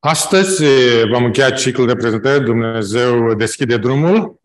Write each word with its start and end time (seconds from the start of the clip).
Astăzi 0.00 0.64
eh, 0.64 1.08
vom 1.08 1.24
încheia 1.24 1.50
ciclul 1.50 1.86
de 1.86 1.94
prezentări 1.94 2.44
Dumnezeu 2.44 3.34
deschide 3.34 3.76
drumul 3.76 4.40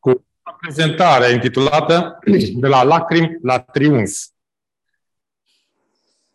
cu 0.00 0.10
o 0.42 0.52
prezentare 0.60 1.30
intitulată 1.30 2.18
De 2.60 2.66
la 2.66 2.82
lacrimi 2.82 3.38
la 3.42 3.60
triumf. 3.60 4.10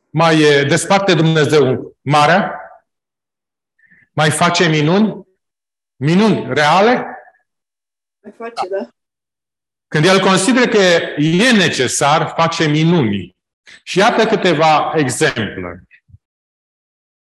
Mai 0.10 0.42
eh, 0.42 0.68
desparte 0.68 1.13
Dumnezeu 1.13 1.96
marea? 2.01 2.62
Mai 4.12 4.29
face 4.29 4.67
minuni? 4.67 5.28
Minuni 5.96 6.53
reale? 6.53 6.93
Mai 8.23 8.33
face, 8.37 8.67
da. 8.67 8.87
Când 9.87 10.05
el 10.05 10.19
consideră 10.19 10.67
că 10.67 10.78
e 11.17 11.51
necesar, 11.51 12.33
face 12.37 12.67
minuni. 12.67 13.35
Și 13.83 13.97
iată 13.97 14.25
câteva 14.25 14.93
exemple. 14.96 15.87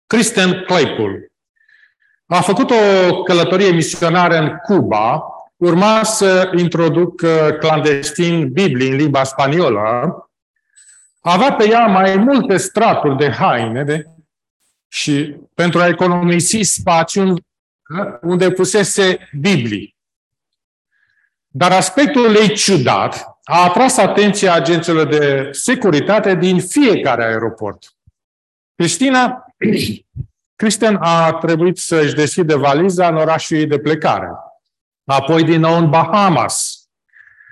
Christian 0.06 0.62
Claypool 0.66 1.30
a 2.26 2.40
făcut 2.40 2.70
o 2.70 3.22
călătorie 3.22 3.70
misionară 3.70 4.36
în 4.36 4.56
Cuba, 4.56 5.22
urma 5.56 6.02
să 6.02 6.52
introduc 6.56 7.22
clandestin 7.58 8.52
Biblie 8.52 8.90
în 8.90 8.96
limba 8.96 9.24
spaniolă, 9.24 10.30
avea 11.20 11.52
pe 11.52 11.68
ea 11.68 11.86
mai 11.86 12.16
multe 12.16 12.56
straturi 12.56 13.16
de 13.16 13.30
haine 13.30 13.84
de, 13.84 14.06
și 14.88 15.36
pentru 15.54 15.80
a 15.80 15.86
economisi 15.86 16.62
spațiu 16.62 17.34
unde 18.20 18.50
pusese 18.50 19.28
Biblii. 19.40 19.96
Dar 21.46 21.72
aspectul 21.72 22.34
ei 22.34 22.54
ciudat 22.54 23.38
a 23.44 23.64
atras 23.64 23.96
atenția 23.96 24.52
agenților 24.52 25.06
de 25.06 25.48
securitate 25.52 26.34
din 26.34 26.60
fiecare 26.60 27.24
aeroport. 27.24 27.94
Cristina 28.74 29.45
Cristian 30.56 30.96
a 30.96 31.32
trebuit 31.32 31.76
să-și 31.76 32.14
deschide 32.14 32.54
valiza 32.56 33.08
în 33.08 33.16
orașul 33.16 33.56
ei 33.56 33.66
de 33.66 33.78
plecare. 33.78 34.28
Apoi 35.04 35.44
din 35.44 35.60
nou 35.60 35.76
în 35.78 35.90
Bahamas. 35.90 36.88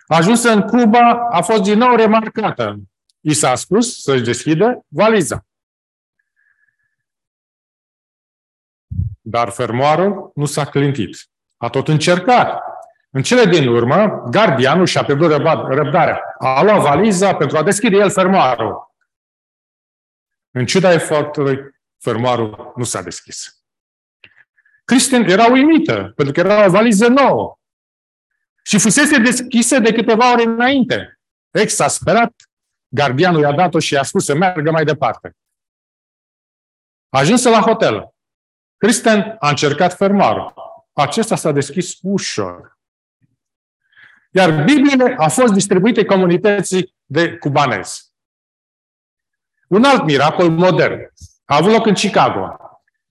A 0.07 0.17
ajuns 0.17 0.43
în 0.43 0.61
Cuba, 0.61 1.29
a 1.31 1.43
fost 1.43 1.63
din 1.63 1.79
nou 1.79 1.97
remarcată. 1.97 2.77
I 3.21 3.33
s-a 3.33 3.55
spus 3.55 4.03
să-și 4.03 4.23
deschide 4.23 4.81
valiza. 4.89 5.47
Dar 9.21 9.49
fermoarul 9.49 10.33
nu 10.35 10.45
s-a 10.45 10.65
clintit. 10.65 11.17
A 11.57 11.69
tot 11.69 11.89
încercat. 11.89 12.63
În 13.11 13.23
cele 13.23 13.45
din 13.45 13.69
urmă, 13.69 14.23
gardianul 14.31 14.87
și-a 14.87 15.05
pierdut 15.05 15.31
răbdarea. 15.31 16.21
A 16.39 16.63
luat 16.63 16.81
valiza 16.81 17.35
pentru 17.35 17.57
a 17.57 17.63
deschide 17.63 17.97
el 17.97 18.11
fermoarul. 18.11 18.95
În 20.51 20.67
ciuda 20.67 20.93
efortului, 20.93 21.74
fermoarul 22.05 22.73
nu 22.77 22.85
s-a 22.85 23.03
deschis. 23.03 23.65
Cristian 24.85 25.29
era 25.29 25.47
uimită, 25.47 26.13
pentru 26.17 26.35
că 26.35 26.41
era 26.41 26.67
o 26.67 26.71
valiză 26.71 27.09
nouă. 27.09 27.59
Și 28.63 28.79
fusese 28.79 29.19
deschisă 29.19 29.79
de 29.79 29.93
câteva 29.93 30.33
ore 30.33 30.43
înainte. 30.43 31.19
Exasperat, 31.51 32.33
gardianul 32.89 33.41
i-a 33.41 33.53
dat-o 33.53 33.79
și 33.79 33.93
i-a 33.93 34.03
spus 34.03 34.25
să 34.25 34.35
meargă 34.35 34.71
mai 34.71 34.85
departe. 34.85 35.37
Ajunsă 37.09 37.51
la 37.51 37.61
hotel. 37.61 38.15
Cristian 38.77 39.37
a 39.39 39.49
încercat 39.49 39.97
fermoarul. 39.97 40.55
Acesta 40.93 41.37
s-a 41.37 41.53
deschis 41.53 41.99
ușor. 42.03 42.79
Iar 44.31 44.65
Bibliile 44.65 45.15
a 45.19 45.29
fost 45.29 45.53
distribuite 45.53 46.05
comunității 46.05 46.95
de 47.05 47.37
cubanezi. 47.37 48.13
Un 49.69 49.85
alt 49.85 50.05
miracol 50.05 50.51
modern. 50.51 51.13
A 51.45 51.57
avut 51.57 51.73
loc 51.73 51.87
în 51.87 51.95
Chicago. 51.95 52.57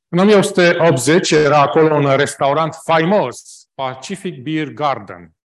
În 0.07 0.19
1980 0.19 1.31
era 1.31 1.61
acolo 1.61 1.95
un 1.95 2.15
restaurant 2.15 2.75
faimos, 2.83 3.67
Pacific 3.73 4.41
Beer 4.41 4.67
Garden. 4.67 5.35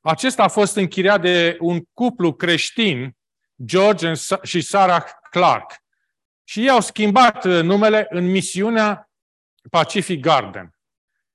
Acesta 0.00 0.42
a 0.42 0.48
fost 0.48 0.76
închiriat 0.76 1.20
de 1.20 1.56
un 1.60 1.80
cuplu 1.92 2.32
creștin, 2.32 3.16
George 3.64 4.12
și 4.42 4.60
Sarah 4.60 5.04
Clark. 5.30 5.72
Și 6.44 6.60
ei 6.60 6.70
au 6.70 6.80
schimbat 6.80 7.44
uh, 7.44 7.62
numele 7.62 8.06
în 8.10 8.30
misiunea 8.30 9.10
Pacific 9.70 10.20
Garden. 10.20 10.74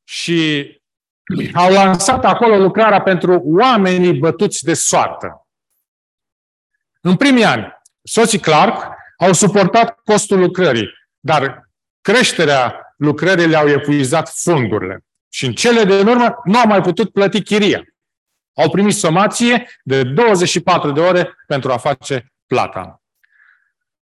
Și 0.03 0.71
au 1.53 1.71
lansat 1.71 2.25
acolo 2.25 2.57
lucrarea 2.57 3.01
pentru 3.01 3.41
oamenii 3.43 4.13
bătuți 4.13 4.63
de 4.63 4.73
soartă. 4.73 5.47
În 7.01 7.15
primii 7.15 7.43
ani, 7.43 7.77
soții 8.03 8.39
Clark 8.39 8.95
au 9.17 9.33
suportat 9.33 9.99
costul 10.03 10.39
lucrării, 10.39 10.89
dar 11.19 11.69
creșterea 12.01 12.93
lucrării 12.97 13.47
le-au 13.47 13.67
epuizat 13.67 14.29
fondurile. 14.29 15.05
Și 15.29 15.45
în 15.45 15.53
cele 15.53 15.83
de 15.83 15.99
urmă 15.99 16.35
nu 16.43 16.59
au 16.59 16.67
mai 16.67 16.81
putut 16.81 17.11
plăti 17.11 17.41
chiria. 17.41 17.83
Au 18.53 18.69
primit 18.69 18.95
somație 18.95 19.67
de 19.83 20.03
24 20.03 20.91
de 20.91 20.99
ore 20.99 21.33
pentru 21.47 21.71
a 21.71 21.77
face 21.77 22.33
plata. 22.47 23.01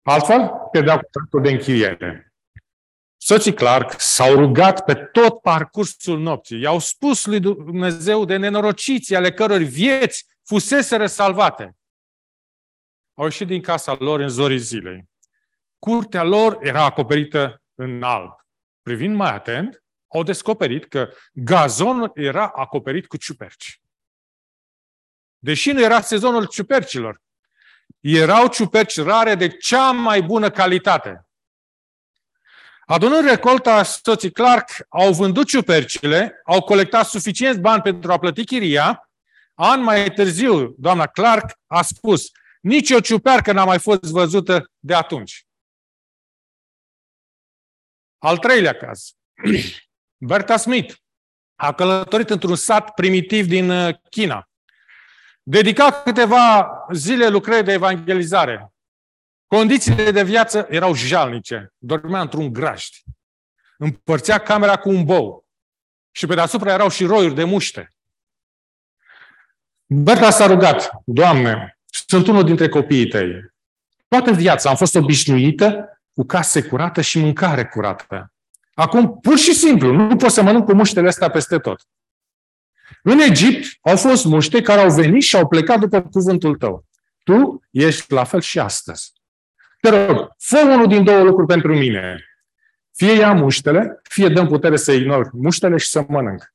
Altfel, 0.02 0.52
pierdeau 0.70 0.98
contractul 0.98 1.42
de 1.42 1.50
închiriere. 1.50 2.32
Soții 3.16 3.54
Clark 3.54 3.94
s-au 4.00 4.34
rugat 4.34 4.84
pe 4.84 4.94
tot 4.94 5.40
parcursul 5.40 6.18
nopții. 6.18 6.60
I-au 6.60 6.78
spus 6.78 7.26
lui 7.26 7.40
Dumnezeu 7.40 8.24
de 8.24 8.36
nenorociții 8.36 9.16
ale 9.16 9.32
căror 9.32 9.58
vieți 9.58 10.26
fuseseră 10.42 11.06
salvate 11.06 11.76
au 13.14 13.24
ieșit 13.24 13.46
din 13.46 13.62
casa 13.62 13.96
lor 13.98 14.20
în 14.20 14.28
zorii 14.28 14.58
zilei. 14.58 15.08
Curtea 15.78 16.22
lor 16.22 16.58
era 16.60 16.84
acoperită 16.84 17.62
în 17.74 18.02
alb. 18.02 18.30
Privind 18.82 19.16
mai 19.16 19.34
atent, 19.34 19.82
au 20.08 20.22
descoperit 20.22 20.84
că 20.84 21.10
gazonul 21.32 22.10
era 22.14 22.48
acoperit 22.48 23.06
cu 23.06 23.16
ciuperci. 23.16 23.80
Deși 25.38 25.72
nu 25.72 25.82
era 25.82 26.00
sezonul 26.00 26.46
ciupercilor, 26.46 27.20
erau 28.00 28.46
ciuperci 28.46 29.00
rare 29.00 29.34
de 29.34 29.48
cea 29.48 29.90
mai 29.90 30.22
bună 30.22 30.50
calitate. 30.50 31.26
Adunând 32.86 33.28
recolta, 33.28 33.82
soții 33.82 34.30
Clark 34.30 34.70
au 34.88 35.12
vândut 35.12 35.46
ciupercile, 35.46 36.40
au 36.44 36.62
colectat 36.62 37.06
suficienți 37.06 37.60
bani 37.60 37.82
pentru 37.82 38.12
a 38.12 38.18
plăti 38.18 38.44
chiria. 38.44 39.10
An 39.54 39.82
mai 39.82 40.10
târziu, 40.10 40.74
doamna 40.78 41.06
Clark 41.06 41.58
a 41.66 41.82
spus, 41.82 42.30
nici 42.62 42.90
o 42.90 43.00
ciupercă 43.00 43.52
n-a 43.52 43.64
mai 43.64 43.78
fost 43.78 44.02
văzută 44.02 44.70
de 44.78 44.94
atunci. 44.94 45.46
Al 48.18 48.38
treilea 48.38 48.76
caz. 48.76 49.12
Berta 50.28 50.56
Smith 50.56 50.94
a 51.54 51.74
călătorit 51.74 52.30
într-un 52.30 52.56
sat 52.56 52.94
primitiv 52.94 53.46
din 53.46 53.70
uh, 53.70 53.94
China. 54.10 54.48
Dedica 55.42 56.02
câteva 56.02 56.70
zile 56.92 57.28
lucrării 57.28 57.64
de 57.64 57.72
evangelizare. 57.72 58.72
Condițiile 59.46 60.10
de 60.10 60.22
viață 60.22 60.66
erau 60.70 60.94
jalnice. 60.94 61.72
Dormea 61.78 62.20
într-un 62.20 62.52
grajd. 62.52 62.92
Împărțea 63.76 64.38
camera 64.38 64.76
cu 64.76 64.88
un 64.88 65.04
bou. 65.04 65.46
Și 66.10 66.26
pe 66.26 66.34
deasupra 66.34 66.72
erau 66.72 66.88
și 66.88 67.04
roiuri 67.04 67.34
de 67.34 67.44
muște. 67.44 67.88
Berta 69.86 70.30
s-a 70.30 70.46
rugat, 70.46 70.90
Doamne, 71.04 71.78
sunt 71.92 72.26
unul 72.26 72.44
dintre 72.44 72.68
copiii 72.68 73.08
tăi. 73.08 73.50
Toată 74.08 74.32
viața 74.32 74.70
am 74.70 74.76
fost 74.76 74.94
obișnuită 74.94 76.00
cu 76.14 76.24
case 76.24 76.62
curată 76.62 77.00
și 77.00 77.18
mâncare 77.18 77.64
curată. 77.64 78.32
Acum, 78.74 79.18
pur 79.20 79.38
și 79.38 79.54
simplu, 79.54 79.92
nu 79.92 80.16
pot 80.16 80.30
să 80.30 80.42
mănânc 80.42 80.64
cu 80.64 80.74
muștele 80.74 81.08
astea 81.08 81.30
peste 81.30 81.58
tot. 81.58 81.80
În 83.02 83.18
Egipt 83.18 83.78
au 83.80 83.96
fost 83.96 84.24
muște 84.24 84.60
care 84.60 84.80
au 84.80 84.90
venit 84.90 85.22
și 85.22 85.36
au 85.36 85.48
plecat 85.48 85.78
după 85.78 86.02
cuvântul 86.02 86.56
tău. 86.56 86.84
Tu 87.24 87.62
ești 87.70 88.12
la 88.12 88.24
fel 88.24 88.40
și 88.40 88.58
astăzi. 88.58 89.12
Te 89.80 89.88
rog, 89.88 90.28
fă 90.38 90.58
unul 90.64 90.86
din 90.86 91.04
două 91.04 91.22
lucruri 91.22 91.46
pentru 91.46 91.76
mine. 91.76 92.24
Fie 92.92 93.12
ia 93.12 93.32
muștele, 93.32 94.00
fie 94.02 94.28
dăm 94.28 94.46
putere 94.46 94.76
să 94.76 94.92
ignor 94.92 95.30
muștele 95.32 95.76
și 95.76 95.88
să 95.88 96.04
mănânc. 96.08 96.54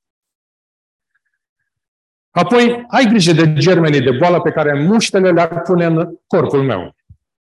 Apoi, 2.37 2.85
ai 2.87 3.05
grijă 3.05 3.31
de 3.31 3.53
germenii 3.53 4.01
de 4.01 4.11
boală 4.11 4.41
pe 4.41 4.51
care 4.51 4.73
muștele 4.73 5.31
le-ar 5.31 5.61
pune 5.61 5.85
în 5.85 6.19
corpul 6.27 6.63
meu. 6.63 6.95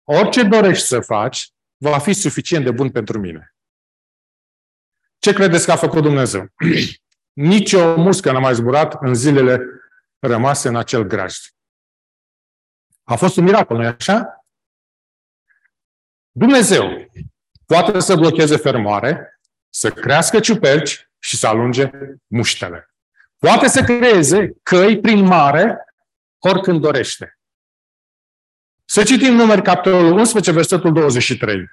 Orice 0.05 0.43
dorești 0.43 0.87
să 0.87 1.01
faci, 1.01 1.51
va 1.77 1.99
fi 1.99 2.13
suficient 2.13 2.65
de 2.65 2.71
bun 2.71 2.91
pentru 2.91 3.19
mine. 3.19 3.55
Ce 5.19 5.33
credeți 5.33 5.65
că 5.67 5.73
a 5.73 5.77
făcut 5.77 6.03
Dumnezeu? 6.03 6.47
Nici 7.33 7.73
o 7.73 7.97
muscă 7.97 8.33
n-a 8.33 8.39
mai 8.39 8.55
zburat 8.55 9.03
în 9.03 9.15
zilele 9.15 9.61
rămase 10.19 10.69
în 10.69 10.77
acel 10.77 11.03
graj. 11.03 11.37
A 13.03 13.17
fost 13.17 13.37
un 13.37 13.45
miracol, 13.45 13.77
nu-i 13.77 13.87
așa? 13.87 14.45
Dumnezeu 16.31 17.11
poate 17.67 18.01
să 18.01 18.15
blocheze 18.15 18.57
fermoare, 18.57 19.41
să 19.69 19.91
crească 19.91 20.41
ciuperci 20.41 21.11
și 21.19 21.37
să 21.37 21.47
alunge 21.47 21.91
muștele. 22.27 22.88
Poate 23.39 23.69
să 23.69 23.83
creeze 23.83 24.53
căi 24.63 25.01
prin 25.01 25.25
mare 25.25 25.85
oricând 26.39 26.81
dorește. 26.81 27.39
Să 28.85 29.03
citim 29.03 29.35
numeri 29.35 29.63
capitolul 29.63 30.13
11, 30.13 30.53
versetul 30.53 30.93
23. 30.93 31.67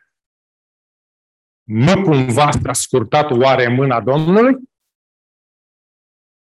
nu 1.64 2.02
cumva 2.04 2.52
s-a 2.52 2.74
scurtat 2.74 3.32
oare 3.32 3.68
mâna 3.68 4.02
Domnului? 4.02 4.58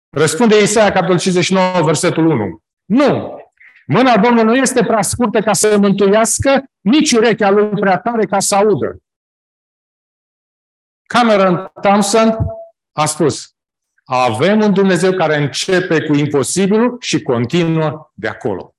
Răspunde 0.08 0.62
Isaia, 0.62 0.92
capitolul 0.92 1.18
59, 1.18 1.84
versetul 1.84 2.26
1. 2.26 2.62
Nu! 2.84 3.38
Mâna 3.86 4.18
Domnului 4.18 4.56
nu 4.56 4.56
este 4.56 4.84
prea 4.84 5.02
scurtă 5.02 5.40
ca 5.40 5.52
să 5.52 5.78
mântuiască, 5.78 6.64
nici 6.80 7.12
urechea 7.12 7.50
lui 7.50 7.80
prea 7.80 7.98
tare 7.98 8.26
ca 8.26 8.38
să 8.38 8.54
audă. 8.54 9.02
Cameron 11.02 11.70
Thompson 11.80 12.36
a 12.92 13.06
spus, 13.06 13.54
avem 14.12 14.60
un 14.60 14.72
Dumnezeu 14.72 15.12
care 15.12 15.36
începe 15.36 16.02
cu 16.02 16.14
imposibilul 16.14 16.96
și 17.00 17.22
continuă 17.22 18.10
de 18.14 18.28
acolo. 18.28 18.74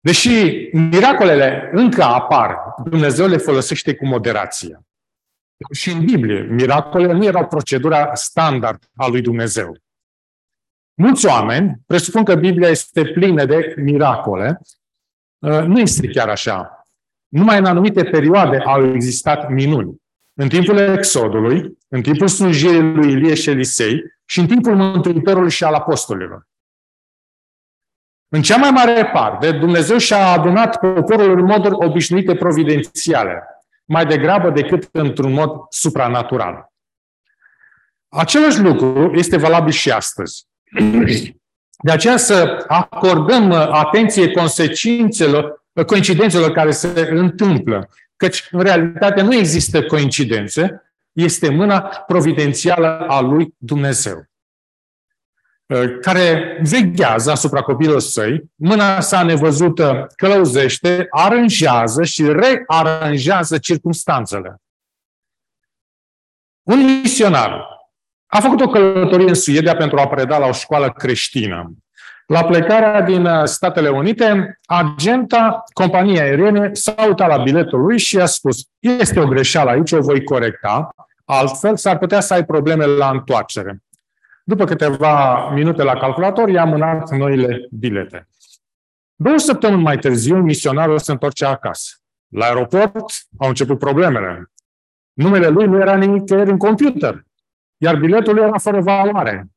Deși 0.00 0.68
miracolele 0.72 1.70
încă 1.72 2.02
apar, 2.02 2.74
Dumnezeu 2.84 3.26
le 3.26 3.36
folosește 3.36 3.94
cu 3.94 4.06
moderație. 4.06 4.80
Și 5.72 5.90
în 5.90 6.04
Biblie, 6.04 6.40
miracolele 6.40 7.12
nu 7.12 7.24
erau 7.24 7.46
procedura 7.46 8.14
standard 8.14 8.90
a 8.96 9.06
lui 9.06 9.20
Dumnezeu. 9.20 9.76
Mulți 10.94 11.26
oameni 11.26 11.80
presupun 11.86 12.24
că 12.24 12.34
Biblia 12.34 12.68
este 12.68 13.04
plină 13.04 13.44
de 13.44 13.74
miracole. 13.76 14.60
Uh, 15.38 15.62
nu 15.62 15.78
este 15.78 16.06
chiar 16.06 16.28
așa. 16.28 16.86
Numai 17.28 17.58
în 17.58 17.64
anumite 17.64 18.04
perioade 18.04 18.58
au 18.58 18.94
existat 18.94 19.48
minuni. 19.48 20.04
În 20.38 20.48
timpul 20.48 20.78
Exodului, 20.78 21.78
în 21.88 22.02
timpul 22.02 22.28
slujirii 22.28 22.80
lui 22.80 23.12
Ilie 23.12 23.34
și 23.34 23.50
Elisei 23.50 24.02
și 24.24 24.40
în 24.40 24.46
timpul 24.46 24.76
Mântuitorului 24.76 25.50
și 25.50 25.64
al 25.64 25.74
apostolilor. 25.74 26.46
În 28.28 28.42
cea 28.42 28.56
mai 28.56 28.70
mare 28.70 29.10
parte, 29.12 29.52
Dumnezeu 29.52 29.98
și-a 29.98 30.26
adunat 30.26 30.78
poporul 30.78 31.38
în 31.38 31.44
moduri 31.44 31.74
obișnuite 31.74 32.34
providențiale, 32.34 33.42
mai 33.84 34.06
degrabă 34.06 34.50
decât 34.50 34.88
într-un 34.92 35.32
mod 35.32 35.50
supranatural. 35.68 36.72
Același 38.08 38.60
lucru 38.60 39.14
este 39.14 39.36
valabil 39.36 39.72
și 39.72 39.90
astăzi. 39.90 40.46
De 41.78 41.90
aceea 41.90 42.16
să 42.16 42.64
acordăm 42.68 43.52
atenție 43.52 44.30
consecințelor, 44.30 45.64
coincidențelor 45.86 46.52
care 46.52 46.70
se 46.70 47.08
întâmplă. 47.10 47.88
Căci, 48.16 48.48
în 48.50 48.60
realitate, 48.60 49.22
nu 49.22 49.34
există 49.34 49.84
coincidențe, 49.84 50.94
este 51.12 51.50
mâna 51.50 51.80
providențială 51.80 53.06
a 53.08 53.20
lui 53.20 53.54
Dumnezeu. 53.58 54.26
Uh, 55.66 55.98
care 56.00 56.58
veghează 56.62 57.30
asupra 57.30 57.62
copilului 57.62 58.00
săi, 58.00 58.50
mâna 58.54 59.00
sa 59.00 59.22
nevăzută 59.22 60.06
călăuzește, 60.16 61.06
aranjează 61.10 62.04
și 62.04 62.32
rearanjează 62.32 63.58
circumstanțele. 63.58 64.56
Un 66.62 66.84
misionar 66.84 67.66
a 68.26 68.40
făcut 68.40 68.60
o 68.60 68.68
călătorie 68.68 69.28
în 69.28 69.34
Suedia 69.34 69.76
pentru 69.76 69.98
a 69.98 70.08
preda 70.08 70.38
la 70.38 70.46
o 70.46 70.52
școală 70.52 70.92
creștină. 70.92 71.74
La 72.26 72.44
plecarea 72.44 73.02
din 73.02 73.26
uh, 73.26 73.44
Statele 73.44 73.88
Unite, 73.88 74.58
agenta 74.64 75.64
companiei 75.72 76.20
aeriene 76.20 76.70
s-a 76.72 76.94
uitat 77.06 77.28
la 77.28 77.42
biletul 77.42 77.80
lui 77.80 77.98
și 77.98 78.18
a 78.18 78.26
spus 78.26 78.68
este 78.78 79.20
o 79.20 79.26
greșeală 79.26 79.70
aici, 79.70 79.92
o 79.92 80.00
voi 80.00 80.24
corecta, 80.24 80.94
altfel 81.24 81.76
s-ar 81.76 81.98
putea 81.98 82.20
să 82.20 82.34
ai 82.34 82.44
probleme 82.44 82.84
la 82.84 83.10
întoarcere. 83.10 83.82
După 84.44 84.64
câteva 84.64 85.48
minute 85.50 85.82
la 85.82 85.96
calculator, 85.96 86.48
i-am 86.48 86.68
mânat 86.68 87.10
noile 87.10 87.68
bilete. 87.70 88.28
Două 89.14 89.38
săptămâni 89.38 89.82
mai 89.82 89.98
târziu, 89.98 90.36
misionarul 90.36 90.98
se 90.98 91.12
întorce 91.12 91.44
acasă. 91.44 91.94
La 92.28 92.44
aeroport 92.44 93.04
au 93.38 93.48
început 93.48 93.78
problemele. 93.78 94.50
Numele 95.12 95.48
lui 95.48 95.66
nu 95.66 95.80
era 95.80 95.96
nimic 95.96 96.30
în 96.30 96.58
computer, 96.58 97.24
iar 97.76 97.96
biletul 97.96 98.38
era 98.38 98.58
fără 98.58 98.80
valoare. 98.80 99.50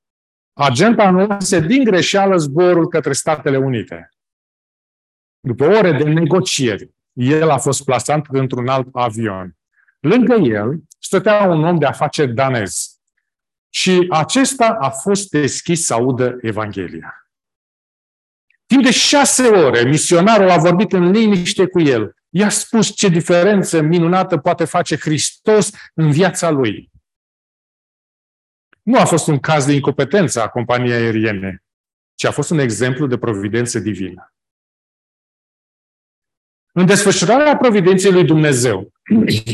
Agenta 0.61 1.03
anulase 1.03 1.59
din 1.59 1.83
greșeală 1.83 2.37
zborul 2.37 2.87
către 2.87 3.13
Statele 3.13 3.57
Unite. 3.57 4.09
După 5.39 5.65
ore 5.65 5.91
de 5.91 6.03
negocieri, 6.03 6.93
el 7.13 7.49
a 7.49 7.57
fost 7.57 7.83
plasat 7.83 8.25
într-un 8.29 8.67
alt 8.67 8.87
avion. 8.91 9.55
Lângă 9.99 10.33
el 10.33 10.79
stătea 10.99 11.43
un 11.43 11.63
om 11.63 11.77
de 11.77 11.85
afaceri 11.85 12.33
danez, 12.33 12.99
și 13.69 14.07
acesta 14.09 14.77
a 14.79 14.89
fost 14.89 15.29
deschis 15.29 15.85
să 15.85 15.93
audă 15.93 16.37
Evanghelia. 16.41 17.29
Timp 18.65 18.83
de 18.83 18.91
șase 18.91 19.47
ore, 19.47 19.83
misionarul 19.83 20.49
a 20.49 20.57
vorbit 20.57 20.91
în 20.91 21.11
liniște 21.11 21.65
cu 21.67 21.79
el. 21.79 22.15
I-a 22.29 22.49
spus 22.49 22.95
ce 22.95 23.07
diferență 23.07 23.81
minunată 23.81 24.37
poate 24.37 24.65
face 24.65 24.97
Hristos 24.97 25.71
în 25.93 26.11
viața 26.11 26.49
lui. 26.49 26.91
Nu 28.89 28.99
a 28.99 29.05
fost 29.05 29.27
un 29.27 29.39
caz 29.39 29.65
de 29.65 29.73
incompetență 29.73 30.41
a 30.41 30.49
companiei 30.49 30.93
aeriene, 30.93 31.63
ci 32.15 32.23
a 32.23 32.31
fost 32.31 32.49
un 32.49 32.59
exemplu 32.59 33.07
de 33.07 33.17
providență 33.17 33.79
divină. 33.79 34.33
În 36.71 36.85
desfășurarea 36.85 37.57
providenței 37.57 38.11
lui 38.11 38.25
Dumnezeu, 38.25 38.91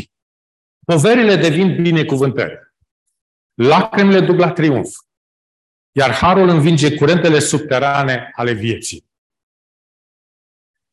poverile 0.92 1.36
devin 1.36 1.82
binecuvântări. 1.82 2.74
Lacrimile 3.54 4.20
duc 4.20 4.38
la 4.38 4.52
triumf, 4.52 4.90
iar 5.92 6.12
harul 6.12 6.50
învinge 6.50 6.96
curentele 6.96 7.40
subterane 7.40 8.30
ale 8.36 8.52
vieții. 8.54 9.06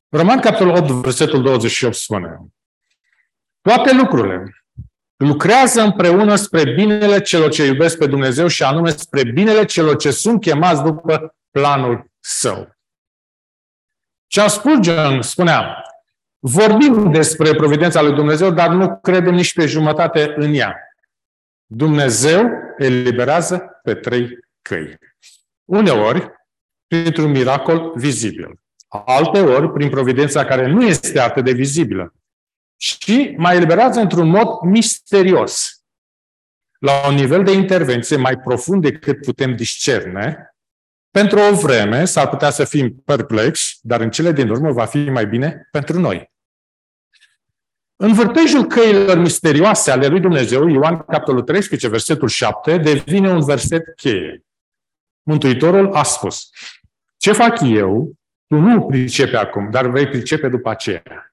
Roman, 0.09 0.41
capitolul 0.41 0.77
8, 0.77 0.91
versetul 0.91 1.43
28 1.43 1.95
spune 1.95 2.53
Toate 3.61 3.93
lucrurile 3.93 4.62
lucrează 5.23 5.81
împreună 5.81 6.35
spre 6.35 6.73
binele 6.73 7.21
celor 7.21 7.51
ce 7.51 7.67
iubesc 7.67 7.99
pe 7.99 8.07
Dumnezeu 8.07 8.47
și 8.47 8.63
anume 8.63 8.91
spre 8.91 9.25
binele 9.25 9.65
celor 9.65 9.97
ce 9.97 10.11
sunt 10.11 10.41
chemați 10.41 10.83
după 10.83 11.37
planul 11.51 12.11
său. 12.21 12.77
Charles 14.29 14.53
Spurgeon 14.53 15.23
spunea, 15.23 15.85
vorbim 16.39 17.11
despre 17.11 17.55
providența 17.55 18.03
lui 18.03 18.13
Dumnezeu, 18.13 18.51
dar 18.51 18.69
nu 18.69 18.99
credem 19.03 19.35
nici 19.35 19.55
pe 19.55 19.67
jumătate 19.67 20.35
în 20.37 20.55
ea. 20.55 20.77
Dumnezeu 21.67 22.51
eliberează 22.79 23.81
pe 23.83 23.95
trei 23.95 24.39
căi. 24.63 24.99
Uneori, 25.65 26.33
printr-un 26.87 27.31
miracol 27.31 27.93
vizibil. 27.95 28.61
Alteori, 28.89 29.73
prin 29.73 29.89
providența 29.89 30.45
care 30.45 30.67
nu 30.67 30.87
este 30.87 31.21
atât 31.21 31.45
de 31.45 31.53
vizibilă. 31.53 32.15
Și 32.83 33.35
mai 33.37 33.57
eliberează 33.57 34.01
într-un 34.01 34.29
mod 34.29 34.61
misterios. 34.63 35.83
La 36.79 37.07
un 37.09 37.15
nivel 37.15 37.45
de 37.45 37.53
intervenție 37.53 38.17
mai 38.17 38.37
profund 38.37 38.83
decât 38.83 39.21
putem 39.21 39.57
discerne, 39.57 40.55
pentru 41.11 41.39
o 41.39 41.55
vreme 41.55 42.05
s-ar 42.05 42.29
putea 42.29 42.51
să 42.51 42.65
fim 42.65 43.03
perplexi, 43.05 43.79
dar 43.81 44.01
în 44.01 44.11
cele 44.11 44.33
din 44.33 44.51
urmă 44.51 44.73
va 44.73 44.85
fi 44.85 45.11
mai 45.11 45.27
bine 45.27 45.69
pentru 45.71 45.99
noi. 45.99 46.33
În 47.97 48.13
vârtejul 48.13 48.67
căilor 48.67 49.19
misterioase 49.19 49.91
ale 49.91 50.07
lui 50.07 50.21
Dumnezeu, 50.21 50.69
Ioan 50.69 50.99
capitolul 50.99 51.43
13, 51.43 51.89
versetul 51.89 52.29
7, 52.29 52.79
devine 52.79 53.31
un 53.31 53.45
verset 53.45 53.97
cheie. 53.97 54.45
Mântuitorul 55.23 55.95
a 55.95 56.03
spus, 56.03 56.51
ce 57.17 57.33
fac 57.33 57.61
eu, 57.61 58.13
tu 58.47 58.57
nu 58.57 58.87
pricepe 58.87 59.37
acum, 59.37 59.71
dar 59.71 59.87
vei 59.87 60.09
pricepe 60.09 60.49
după 60.49 60.71
aceea. 60.71 61.32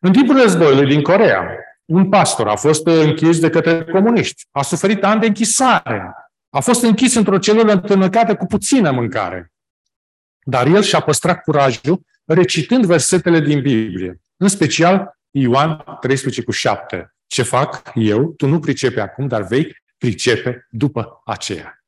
În 0.00 0.12
timpul 0.12 0.40
războiului 0.40 0.86
din 0.86 1.02
Corea, 1.02 1.58
un 1.84 2.08
pastor 2.08 2.48
a 2.48 2.56
fost 2.56 2.86
închis 2.86 3.40
de 3.40 3.50
către 3.50 3.84
comuniști. 3.84 4.42
A 4.50 4.62
suferit 4.62 5.04
ani 5.04 5.20
de 5.20 5.26
închisare. 5.26 6.14
A 6.50 6.60
fost 6.60 6.82
închis 6.82 7.14
într-o 7.14 7.38
celulă 7.38 7.72
întâlnăcată 7.72 8.36
cu 8.36 8.46
puțină 8.46 8.90
mâncare. 8.90 9.52
Dar 10.40 10.66
el 10.66 10.82
și-a 10.82 11.00
păstrat 11.00 11.42
curajul 11.42 12.00
recitând 12.24 12.86
versetele 12.86 13.40
din 13.40 13.60
Biblie. 13.60 14.20
În 14.36 14.48
special 14.48 15.18
Ioan 15.30 15.84
13 16.00 16.42
cu 16.42 16.50
7. 16.50 17.14
Ce 17.26 17.42
fac 17.42 17.90
eu, 17.94 18.32
tu 18.32 18.46
nu 18.46 18.60
pricepe 18.60 19.00
acum, 19.00 19.26
dar 19.26 19.42
vei 19.42 19.76
pricepe 19.98 20.66
după 20.70 21.22
aceea. 21.24 21.82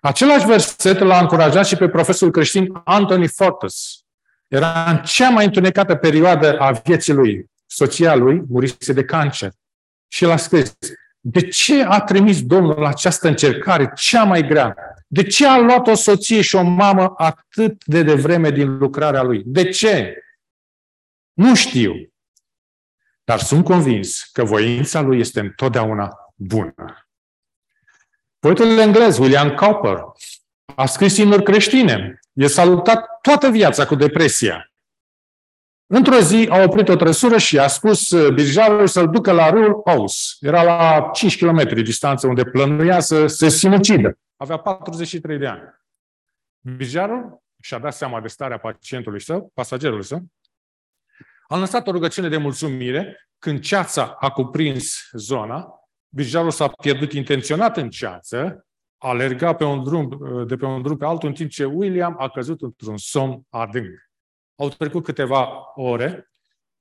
Același 0.00 0.46
verset 0.46 0.98
l-a 0.98 1.20
încurajat 1.20 1.66
și 1.66 1.76
pe 1.76 1.88
profesorul 1.88 2.32
creștin 2.32 2.80
Anthony 2.84 3.28
Fortes. 3.28 4.04
Era 4.48 4.90
în 4.90 5.02
cea 5.02 5.30
mai 5.30 5.44
întunecată 5.44 5.94
perioadă 5.94 6.58
a 6.58 6.70
vieții 6.70 7.12
lui. 7.12 7.50
Soția 7.66 8.14
lui 8.14 8.42
murise 8.48 8.92
de 8.92 9.04
cancer. 9.04 9.52
Și 10.08 10.24
el 10.24 10.30
a 10.30 10.36
scris, 10.36 10.76
de 11.20 11.48
ce 11.48 11.84
a 11.84 12.00
trimis 12.00 12.42
Domnul 12.42 12.84
această 12.84 13.28
încercare 13.28 13.92
cea 13.94 14.24
mai 14.24 14.46
grea? 14.46 14.76
De 15.06 15.22
ce 15.22 15.46
a 15.46 15.58
luat 15.58 15.86
o 15.86 15.94
soție 15.94 16.40
și 16.40 16.54
o 16.56 16.62
mamă 16.62 17.14
atât 17.16 17.84
de 17.84 18.02
devreme 18.02 18.50
din 18.50 18.78
lucrarea 18.78 19.22
lui? 19.22 19.42
De 19.44 19.68
ce? 19.68 20.22
Nu 21.32 21.54
știu. 21.54 21.92
Dar 23.24 23.38
sunt 23.38 23.64
convins 23.64 24.22
că 24.32 24.44
voința 24.44 25.00
lui 25.00 25.20
este 25.20 25.40
întotdeauna 25.40 26.16
bună. 26.34 27.08
Poetul 28.38 28.78
englez 28.78 29.18
William 29.18 29.54
Cowper 29.54 30.02
a 30.74 30.86
scris 30.86 31.16
imnuri 31.16 31.42
creștine. 31.42 32.18
E 32.38 32.46
salutat 32.46 33.20
toată 33.20 33.50
viața 33.50 33.86
cu 33.86 33.94
depresia. 33.94 34.72
Într-o 35.86 36.20
zi 36.20 36.48
a 36.50 36.62
oprit 36.62 36.88
o 36.88 36.96
trăsură 36.96 37.38
și 37.38 37.58
a 37.58 37.66
spus 37.66 38.10
uh, 38.10 38.34
birjarului 38.34 38.88
să-l 38.88 39.10
ducă 39.10 39.32
la 39.32 39.50
râul 39.50 39.80
Ous. 39.84 40.36
Era 40.40 40.62
la 40.62 41.10
5 41.12 41.38
km 41.38 41.82
distanță 41.82 42.26
unde 42.26 42.44
plănuia 42.44 43.00
să 43.00 43.26
se 43.26 43.48
sinucidă. 43.48 44.18
Avea 44.36 44.56
43 44.56 45.38
de 45.38 45.46
ani. 45.46 45.62
Birjarul 46.60 47.42
și-a 47.60 47.78
dat 47.78 47.94
seama 47.94 48.20
de 48.20 48.28
starea 48.28 48.58
pacientului 48.58 49.20
său, 49.20 49.50
pasagerului 49.54 50.04
său, 50.04 50.24
a 51.48 51.56
lăsat 51.56 51.86
o 51.86 51.90
rugăciune 51.90 52.28
de 52.28 52.36
mulțumire 52.36 53.28
când 53.38 53.60
ceața 53.60 54.16
a 54.18 54.30
cuprins 54.30 55.08
zona, 55.12 55.68
birjarul 56.08 56.50
s-a 56.50 56.68
pierdut 56.68 57.12
intenționat 57.12 57.76
în 57.76 57.90
ceață, 57.90 58.66
alerga 58.98 59.54
pe 59.54 59.64
un 59.64 59.84
drum, 59.84 60.18
de 60.46 60.56
pe 60.56 60.64
un 60.64 60.82
drum 60.82 60.96
pe 60.96 61.04
altul, 61.04 61.28
în 61.28 61.34
timp 61.34 61.50
ce 61.50 61.64
William 61.64 62.14
a 62.18 62.28
căzut 62.28 62.62
într-un 62.62 62.96
somn 62.96 63.42
adânc. 63.48 64.10
Au 64.54 64.68
trecut 64.68 65.04
câteva 65.04 65.72
ore, 65.74 66.30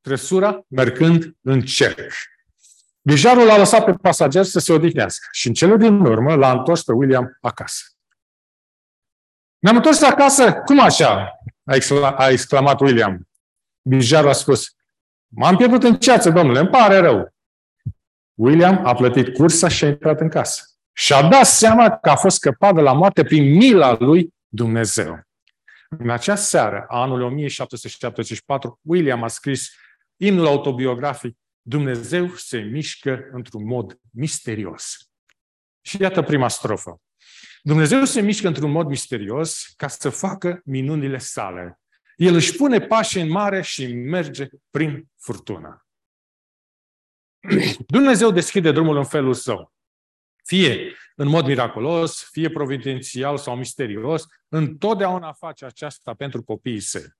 trăsura 0.01 0.65
mergând 0.67 1.36
în 1.41 1.62
cerc. 1.62 2.12
Birjarul 3.01 3.50
a 3.50 3.57
lăsat 3.57 3.86
pe 3.86 3.93
pasager 3.93 4.43
să 4.43 4.59
se 4.59 4.74
odihnească 4.74 5.27
și 5.31 5.47
în 5.47 5.53
cele 5.53 5.75
din 5.75 6.00
urmă 6.00 6.36
l-a 6.36 6.51
întors 6.51 6.83
pe 6.83 6.91
William 6.91 7.38
acasă. 7.41 7.83
Ne-am 9.59 9.75
întors 9.75 10.01
acasă? 10.01 10.53
Cum 10.53 10.79
așa? 10.79 11.31
A 12.15 12.29
exclamat 12.29 12.79
William. 12.79 13.29
Bijarul 13.81 14.29
a 14.29 14.33
spus, 14.33 14.75
m-am 15.27 15.55
pierdut 15.55 15.83
în 15.83 15.97
ceață, 15.97 16.29
domnule, 16.29 16.59
îmi 16.59 16.69
pare 16.69 16.97
rău. 16.97 17.33
William 18.33 18.86
a 18.86 18.95
plătit 18.95 19.33
cursa 19.33 19.67
și 19.67 19.83
a 19.83 19.88
intrat 19.88 20.19
în 20.19 20.29
casă. 20.29 20.62
Și-a 20.98 21.27
dat 21.27 21.46
seama 21.46 21.98
că 21.98 22.10
a 22.10 22.16
fost 22.16 22.36
scăpat 22.36 22.75
de 22.75 22.82
la 22.82 22.94
moarte 22.94 23.24
prin 23.24 23.56
mila 23.56 23.98
lui 24.00 24.34
Dumnezeu. 24.48 25.22
În 25.89 26.10
acea 26.10 26.36
seară, 26.36 26.86
a 26.88 27.01
anului 27.01 27.25
1774, 27.25 28.80
William 28.82 29.24
a 29.24 29.27
scris 29.27 29.70
imnul 30.16 30.46
autobiografic 30.46 31.38
Dumnezeu 31.62 32.36
se 32.36 32.58
mișcă 32.58 33.27
într-un 33.32 33.66
mod 33.66 34.00
misterios. 34.12 35.10
Și 35.82 36.01
iată 36.01 36.22
prima 36.22 36.48
strofă. 36.48 37.01
Dumnezeu 37.62 38.04
se 38.04 38.22
mișcă 38.22 38.48
într-un 38.48 38.72
mod 38.72 38.88
misterios 38.88 39.74
ca 39.75 39.88
să 39.88 40.10
facă 40.10 40.62
minunile 40.66 41.18
sale. 41.18 41.80
El 42.16 42.34
își 42.34 42.56
pune 42.56 42.80
pașii 42.80 43.22
în 43.22 43.30
mare 43.30 43.62
și 43.62 43.94
merge 43.94 44.48
prin 44.70 45.08
furtună. 45.18 45.86
Dumnezeu 47.88 48.32
deschide 48.32 48.72
drumul 48.72 48.98
în 48.98 49.06
felul 49.06 49.34
său. 49.34 49.75
Fie 50.48 50.96
în 51.16 51.27
mod 51.27 51.46
miraculos, 51.46 52.30
fie 52.32 52.50
providențial 52.50 53.38
sau 53.38 53.56
misterios, 53.56 54.25
întotdeauna 54.48 55.34
face 55.34 55.66
aceasta 55.66 56.13
pentru 56.13 56.44
copiii 56.44 56.80
săi. 56.80 57.16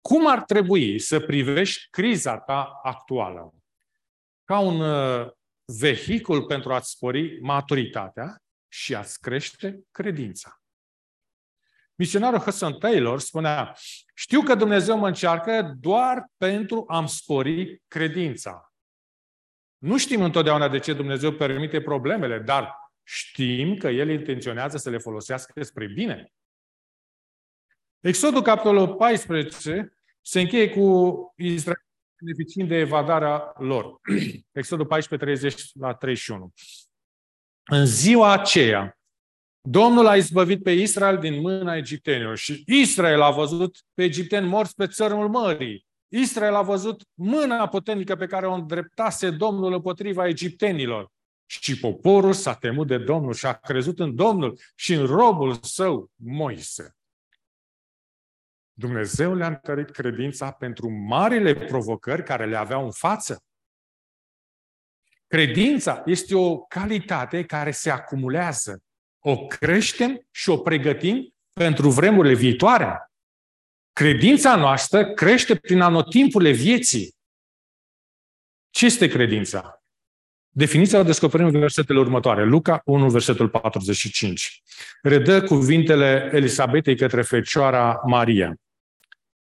Cum 0.00 0.26
ar 0.26 0.42
trebui 0.42 0.98
să 0.98 1.20
privești 1.20 1.88
criza 1.90 2.38
ta 2.38 2.80
actuală? 2.82 3.54
Ca 4.44 4.58
un 4.58 4.80
uh, 4.80 5.30
vehicul 5.64 6.46
pentru 6.46 6.72
a-ți 6.72 6.90
spori 6.90 7.40
maturitatea 7.40 8.42
și 8.68 8.94
a-ți 8.94 9.20
crește 9.20 9.80
credința. 9.90 10.60
Misionarul 11.94 12.38
Hudson 12.38 12.78
Taylor 12.78 13.20
spunea, 13.20 13.76
știu 14.14 14.42
că 14.42 14.54
Dumnezeu 14.54 14.98
mă 14.98 15.06
încearcă 15.06 15.74
doar 15.78 16.26
pentru 16.36 16.84
a-mi 16.88 17.08
spori 17.08 17.82
credința. 17.88 18.67
Nu 19.78 19.98
știm 19.98 20.22
întotdeauna 20.22 20.68
de 20.68 20.78
ce 20.78 20.92
Dumnezeu 20.92 21.32
permite 21.32 21.80
problemele, 21.80 22.38
dar 22.38 22.74
știm 23.02 23.76
că 23.76 23.88
El 23.88 24.10
intenționează 24.10 24.76
să 24.76 24.90
le 24.90 24.98
folosească 24.98 25.62
spre 25.62 25.86
bine. 25.86 26.32
Exodul, 28.00 28.42
capitolul 28.42 28.94
14, 28.94 29.98
se 30.20 30.40
încheie 30.40 30.70
cu 30.70 31.32
Israel 31.36 31.86
beneficiind 32.20 32.68
de 32.68 32.76
evadarea 32.76 33.52
lor. 33.58 34.00
Exodul 34.52 34.86
14, 34.86 35.28
30 35.28 35.70
la 35.74 35.94
31. 35.94 36.52
În 37.70 37.86
ziua 37.86 38.32
aceea, 38.32 38.98
Domnul 39.60 40.06
a 40.06 40.16
izbăvit 40.16 40.62
pe 40.62 40.70
Israel 40.70 41.18
din 41.18 41.40
mâna 41.40 41.76
egiptenilor 41.76 42.36
și 42.36 42.62
Israel 42.66 43.22
a 43.22 43.30
văzut 43.30 43.78
pe 43.94 44.02
egipteni 44.02 44.46
morți 44.46 44.74
pe 44.74 44.86
țărmul 44.86 45.28
mării. 45.28 45.86
Israel 46.08 46.54
a 46.54 46.62
văzut 46.62 47.02
mâna 47.14 47.68
puternică 47.68 48.16
pe 48.16 48.26
care 48.26 48.46
o 48.46 48.52
îndreptase 48.52 49.30
Domnul 49.30 49.72
împotriva 49.72 50.26
egiptenilor. 50.26 51.10
Și 51.46 51.78
poporul 51.78 52.32
s-a 52.32 52.54
temut 52.54 52.86
de 52.86 52.98
Domnul 52.98 53.32
și 53.32 53.46
a 53.46 53.52
crezut 53.52 53.98
în 53.98 54.14
Domnul 54.14 54.58
și 54.74 54.94
în 54.94 55.06
robul 55.06 55.54
său, 55.62 56.10
Moise. 56.14 56.96
Dumnezeu 58.72 59.34
le-a 59.34 59.46
întărit 59.46 59.90
credința 59.90 60.50
pentru 60.50 60.90
marile 60.90 61.54
provocări 61.54 62.22
care 62.22 62.46
le 62.46 62.56
aveau 62.56 62.84
în 62.84 62.92
față. 62.92 63.42
Credința 65.26 66.02
este 66.06 66.34
o 66.34 66.58
calitate 66.58 67.44
care 67.44 67.70
se 67.70 67.90
acumulează. 67.90 68.82
O 69.18 69.46
creștem 69.46 70.26
și 70.30 70.48
o 70.50 70.58
pregătim 70.58 71.34
pentru 71.52 71.90
vremurile 71.90 72.34
viitoare. 72.34 73.07
Credința 73.98 74.56
noastră 74.56 75.04
crește 75.04 75.56
prin 75.56 75.80
anotimpurile 75.80 76.50
vieții. 76.50 77.14
Ce 78.70 78.84
este 78.84 79.08
credința? 79.08 79.82
Definiția 80.48 80.98
o 80.98 81.02
descoperim 81.02 81.46
în 81.46 81.58
versetele 81.58 81.98
următoare. 81.98 82.44
Luca 82.44 82.80
1, 82.84 83.10
versetul 83.10 83.48
45. 83.48 84.62
Redă 85.02 85.42
cuvintele 85.42 86.30
Elisabetei 86.32 86.96
către 86.96 87.22
Fecioara 87.22 88.00
Maria. 88.06 88.54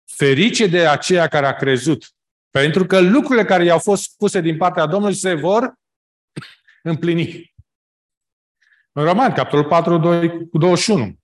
Ferice 0.06 0.68
de 0.68 0.88
aceea 0.88 1.28
care 1.28 1.46
a 1.46 1.56
crezut, 1.56 2.06
pentru 2.50 2.86
că 2.86 3.00
lucrurile 3.00 3.46
care 3.46 3.64
i-au 3.64 3.80
fost 3.80 4.04
spuse 4.04 4.42
din 4.42 4.58
partea 4.58 4.86
Domnului 4.86 5.16
se 5.16 5.34
vor 5.34 5.74
împlini. 6.92 7.54
În 8.92 9.04
Roman, 9.04 9.34
capitolul 9.34 9.66
4, 9.66 9.98
2, 9.98 10.48
21, 10.52 11.23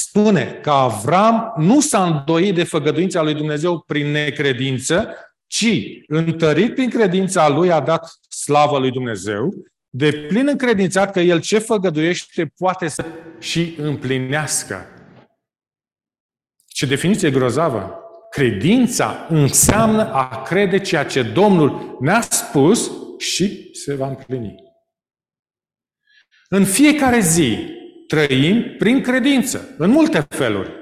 spune 0.00 0.58
că 0.62 0.70
Avram 0.70 1.52
nu 1.56 1.80
s-a 1.80 2.04
îndoit 2.04 2.54
de 2.54 2.64
făgăduința 2.64 3.22
lui 3.22 3.34
Dumnezeu 3.34 3.80
prin 3.80 4.10
necredință, 4.10 5.14
ci, 5.46 5.74
întărit 6.06 6.74
prin 6.74 6.90
credința 6.90 7.48
lui, 7.48 7.72
a 7.72 7.80
dat 7.80 8.18
slavă 8.28 8.78
lui 8.78 8.90
Dumnezeu, 8.90 9.54
de 9.88 10.12
plin 10.12 10.48
încredințat 10.48 11.12
că 11.12 11.20
el 11.20 11.40
ce 11.40 11.58
făgăduiește 11.58 12.52
poate 12.56 12.88
să 12.88 13.04
și 13.38 13.74
împlinească. 13.78 14.86
Ce 16.66 16.86
definiție 16.86 17.30
grozavă! 17.30 18.02
Credința 18.30 19.26
înseamnă 19.28 20.12
a 20.12 20.42
crede 20.42 20.80
ceea 20.80 21.04
ce 21.04 21.22
Domnul 21.22 21.96
ne-a 22.00 22.20
spus 22.20 22.90
și 23.18 23.70
se 23.72 23.94
va 23.94 24.08
împlini. 24.08 24.54
În 26.48 26.64
fiecare 26.64 27.20
zi 27.20 27.76
trăim 28.08 28.74
prin 28.78 29.02
credință, 29.02 29.74
în 29.78 29.90
multe 29.90 30.26
feluri. 30.28 30.72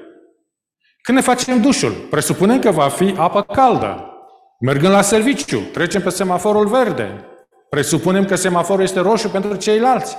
Când 1.03 1.19
ne 1.19 1.25
facem 1.25 1.61
dușul, 1.61 1.93
presupunem 2.11 2.59
că 2.59 2.71
va 2.71 2.89
fi 2.89 3.15
apă 3.17 3.43
caldă. 3.43 4.11
Mergând 4.61 4.93
la 4.93 5.03
serviciu, 5.03 5.61
trecem 5.73 6.03
pe 6.03 6.09
semaforul 6.09 6.67
verde. 6.67 7.25
Presupunem 7.69 8.25
că 8.25 8.35
semaforul 8.35 8.83
este 8.83 9.01
roșu 9.01 9.29
pentru 9.29 9.57
ceilalți. 9.57 10.17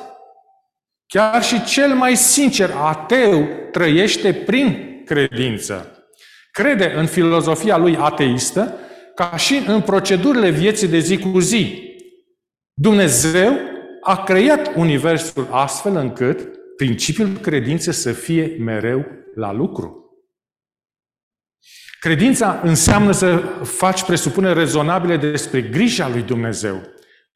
Chiar 1.08 1.44
și 1.44 1.64
cel 1.64 1.94
mai 1.94 2.16
sincer 2.16 2.72
ateu 2.84 3.48
trăiește 3.72 4.34
prin 4.34 5.02
credință 5.06 5.92
crede 6.58 6.94
în 6.96 7.06
filozofia 7.06 7.78
lui 7.78 7.98
ateistă, 7.98 8.74
ca 9.16 9.36
și 9.36 9.64
în 9.68 9.82
procedurile 9.82 10.50
vieții 10.50 10.88
de 10.88 11.00
zi 11.00 11.18
cu 11.18 11.40
zi. 11.40 11.94
Dumnezeu 12.74 13.60
a 14.02 14.24
creat 14.24 14.76
Universul 14.76 15.48
astfel 15.52 15.96
încât 15.96 16.50
principiul 16.78 17.38
credinței 17.38 17.94
să 17.94 18.12
fie 18.12 18.56
mereu 18.60 19.06
la 19.36 19.52
lucru. 19.52 20.02
Credința 22.00 22.60
înseamnă 22.64 23.12
să 23.12 23.38
faci 23.64 24.04
presupuneri 24.04 24.60
rezonabile 24.60 25.18
despre 25.18 25.62
grija 25.62 26.10
lui 26.10 26.22
Dumnezeu, 26.22 26.82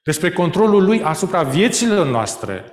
despre 0.04 0.32
controlul 0.32 0.84
lui 0.84 1.02
asupra 1.04 1.44
vieților 1.44 2.08
noastre. 2.08 2.66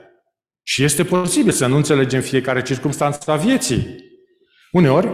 Și 0.63 0.83
este 0.83 1.05
posibil 1.05 1.53
să 1.53 1.67
nu 1.67 1.77
înțelegem 1.77 2.21
fiecare 2.21 2.63
circunstanță 2.63 3.31
a 3.31 3.37
vieții. 3.37 3.97
Uneori, 4.73 5.09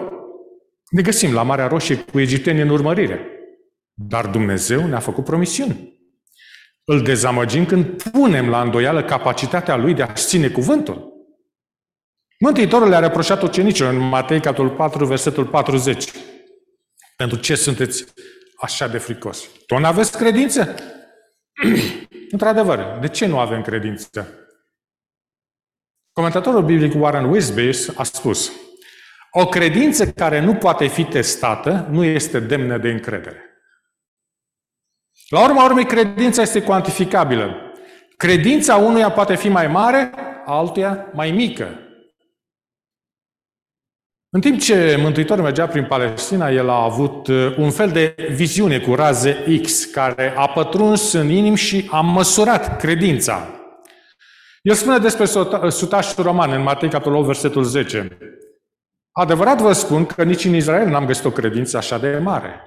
ne 0.90 1.02
găsim 1.02 1.32
la 1.32 1.42
Marea 1.42 1.66
Roșie 1.66 1.96
cu 1.96 2.20
egiptenii 2.20 2.62
în 2.62 2.68
urmărire. 2.68 3.28
Dar 3.92 4.26
Dumnezeu 4.26 4.86
ne-a 4.86 4.98
făcut 4.98 5.24
promisiuni. 5.24 5.92
Îl 6.84 7.02
dezamăgim 7.02 7.66
când 7.66 8.02
punem 8.02 8.48
la 8.48 8.62
îndoială 8.62 9.04
capacitatea 9.04 9.76
lui 9.76 9.94
de 9.94 10.02
a 10.02 10.12
ține 10.12 10.48
cuvântul. 10.48 11.13
Mântuitorul 12.44 12.88
le-a 12.88 12.98
reproșat 12.98 13.42
ucenicilor 13.42 13.92
în 13.92 13.98
Matei, 13.98 14.40
capitolul 14.40 14.70
4, 14.70 15.06
versetul 15.06 15.46
40. 15.46 16.10
Pentru 17.16 17.38
ce 17.38 17.54
sunteți 17.54 18.04
așa 18.56 18.88
de 18.88 18.98
fricos? 18.98 19.48
Tu 19.66 19.78
nu 19.78 19.86
aveți 19.86 20.18
credință? 20.18 20.74
Într-adevăr, 22.34 22.98
de 23.00 23.08
ce 23.08 23.26
nu 23.26 23.38
avem 23.38 23.62
credință? 23.62 24.28
Comentatorul 26.12 26.62
biblic 26.62 27.02
Warren 27.02 27.24
Wisby 27.24 27.70
a 27.96 28.02
spus 28.02 28.52
O 29.30 29.46
credință 29.46 30.10
care 30.10 30.40
nu 30.40 30.54
poate 30.54 30.86
fi 30.86 31.04
testată 31.04 31.86
nu 31.90 32.04
este 32.04 32.40
demnă 32.40 32.78
de 32.78 32.90
încredere. 32.90 33.42
La 35.28 35.44
urma 35.44 35.64
urmei, 35.64 35.86
credința 35.86 36.42
este 36.42 36.62
cuantificabilă. 36.62 37.72
Credința 38.16 38.76
unuia 38.76 39.10
poate 39.10 39.36
fi 39.36 39.48
mai 39.48 39.66
mare, 39.66 40.10
altuia 40.44 41.10
mai 41.12 41.30
mică. 41.30 41.78
În 44.34 44.40
timp 44.40 44.60
ce 44.60 44.96
Mântuitorul 45.00 45.42
mergea 45.42 45.66
prin 45.66 45.84
Palestina, 45.84 46.50
el 46.50 46.68
a 46.68 46.82
avut 46.82 47.26
uh, 47.26 47.56
un 47.56 47.70
fel 47.70 47.88
de 47.88 48.14
viziune 48.32 48.78
cu 48.78 48.94
raze 48.94 49.60
X, 49.62 49.84
care 49.84 50.32
a 50.36 50.48
pătruns 50.48 51.12
în 51.12 51.30
inim 51.30 51.54
și 51.54 51.88
a 51.90 52.00
măsurat 52.00 52.80
credința. 52.80 53.48
El 54.62 54.74
spune 54.74 54.98
despre 54.98 55.24
sutașul 55.70 56.24
roman 56.24 56.52
în 56.52 56.62
Matei, 56.62 56.88
capitolul 56.88 57.18
8, 57.18 57.26
versetul 57.26 57.62
10. 57.64 58.18
Adevărat 59.12 59.60
vă 59.60 59.72
spun 59.72 60.06
că 60.06 60.24
nici 60.24 60.44
în 60.44 60.54
Israel 60.54 60.88
n-am 60.88 61.06
găsit 61.06 61.24
o 61.24 61.30
credință 61.30 61.76
așa 61.76 61.98
de 61.98 62.18
mare. 62.22 62.60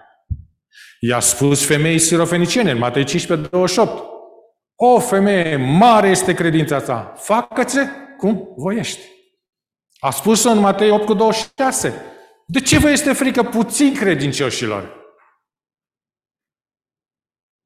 I-a 0.99 1.19
spus 1.19 1.65
femeii 1.65 1.99
sirofeniciene 1.99 2.71
în 2.71 2.77
Matei 2.77 3.03
15, 3.03 3.47
28. 3.49 4.03
O 4.75 4.99
femeie, 4.99 5.55
mare 5.55 6.07
este 6.07 6.33
credința 6.33 6.79
ta, 6.79 7.13
facă-ți 7.15 7.77
cum 8.17 8.53
voiești. 8.55 9.16
A 9.99 10.11
spus-o 10.11 10.49
în 10.49 10.59
Matei 10.59 10.89
8 10.89 11.05
cu 11.05 11.13
26. 11.13 12.01
De 12.45 12.59
ce 12.59 12.77
vă 12.77 12.89
este 12.89 13.13
frică 13.13 13.43
puțin 13.43 13.95
credincioșilor? 13.95 14.95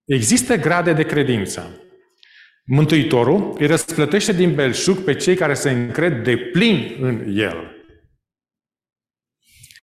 Există 0.03 0.55
grade 0.55 0.93
de 0.93 1.03
credință. 1.03 1.81
Mântuitorul 2.65 3.55
îi 3.57 3.67
răsplătește 3.67 4.31
din 4.31 4.55
belșug 4.55 4.97
pe 4.97 5.15
cei 5.15 5.35
care 5.35 5.53
se 5.53 5.69
încred 5.69 6.23
de 6.23 6.37
plin 6.37 6.97
în 7.03 7.37
El. 7.37 7.75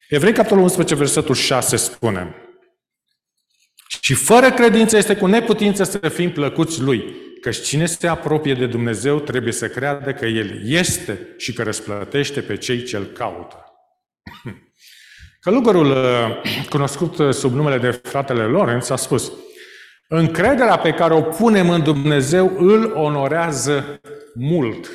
Evrei, 0.08 0.32
capitolul 0.32 0.62
11, 0.62 0.94
versetul 0.94 1.34
6 1.34 1.76
spune 1.76 2.34
Și 4.00 4.14
fără 4.14 4.52
credință 4.52 4.96
este 4.96 5.16
cu 5.16 5.26
neputință 5.26 5.84
să 5.84 6.08
fim 6.08 6.32
plăcuți 6.32 6.80
Lui, 6.80 7.14
că 7.46 7.52
cine 7.52 7.86
se 7.86 8.06
apropie 8.06 8.54
de 8.54 8.66
Dumnezeu 8.66 9.20
trebuie 9.20 9.52
să 9.52 9.68
creadă 9.68 10.12
că 10.12 10.26
El 10.26 10.60
este 10.64 11.34
și 11.36 11.52
că 11.52 11.62
răsplătește 11.62 12.40
pe 12.40 12.56
cei 12.56 12.82
ce-L 12.82 13.04
caută. 13.04 13.64
Călugărul 15.44 15.90
uh, 15.90 16.42
cunoscut 16.74 17.18
uh, 17.18 17.32
sub 17.32 17.52
numele 17.52 17.78
de 17.78 17.90
fratele 17.90 18.42
Lorenz 18.42 18.90
a 18.90 18.96
spus 18.96 19.32
Încrederea 20.08 20.76
pe 20.76 20.92
care 20.92 21.14
o 21.14 21.20
punem 21.20 21.70
în 21.70 21.82
Dumnezeu 21.82 22.56
îl 22.56 22.92
onorează 22.94 24.00
mult. 24.34 24.88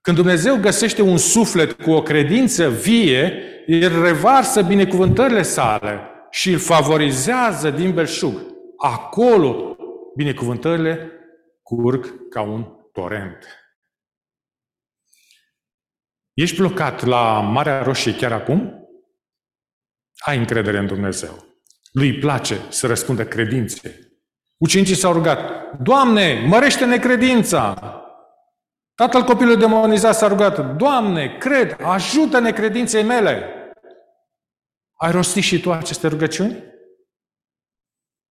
Când 0.00 0.16
Dumnezeu 0.16 0.56
găsește 0.60 1.02
un 1.02 1.16
suflet 1.16 1.72
cu 1.72 1.90
o 1.90 2.02
credință 2.02 2.68
vie, 2.68 3.42
el 3.66 4.02
revarsă 4.02 4.62
binecuvântările 4.62 5.42
sale 5.42 6.00
și 6.30 6.50
îl 6.50 6.58
favorizează 6.58 7.70
din 7.70 7.92
belșug. 7.92 8.34
Acolo 8.76 9.71
binecuvântările 10.16 11.10
curg 11.62 12.28
ca 12.28 12.40
un 12.40 12.64
torent. 12.92 13.46
Ești 16.32 16.56
blocat 16.56 17.02
la 17.02 17.40
Marea 17.40 17.82
Roșie 17.82 18.16
chiar 18.16 18.32
acum? 18.32 18.88
Ai 20.24 20.38
încredere 20.38 20.78
în 20.78 20.86
Dumnezeu. 20.86 21.44
Lui 21.92 22.08
îi 22.08 22.18
place 22.18 22.56
să 22.68 22.86
răspundă 22.86 23.26
credințe. 23.26 24.12
Ucenicii 24.56 24.94
s-au 24.94 25.12
rugat, 25.12 25.72
Doamne, 25.82 26.46
mărește-ne 26.46 26.98
credința! 26.98 27.74
Tatăl 28.94 29.22
copilului 29.22 29.60
demonizat 29.60 30.14
s-a 30.14 30.26
rugat, 30.26 30.76
Doamne, 30.76 31.36
cred, 31.38 31.76
ajută-ne 31.80 32.52
credinței 32.52 33.02
mele! 33.02 33.52
Ai 34.92 35.10
rostit 35.10 35.42
și 35.42 35.60
tu 35.60 35.72
aceste 35.72 36.06
rugăciuni? 36.06 36.71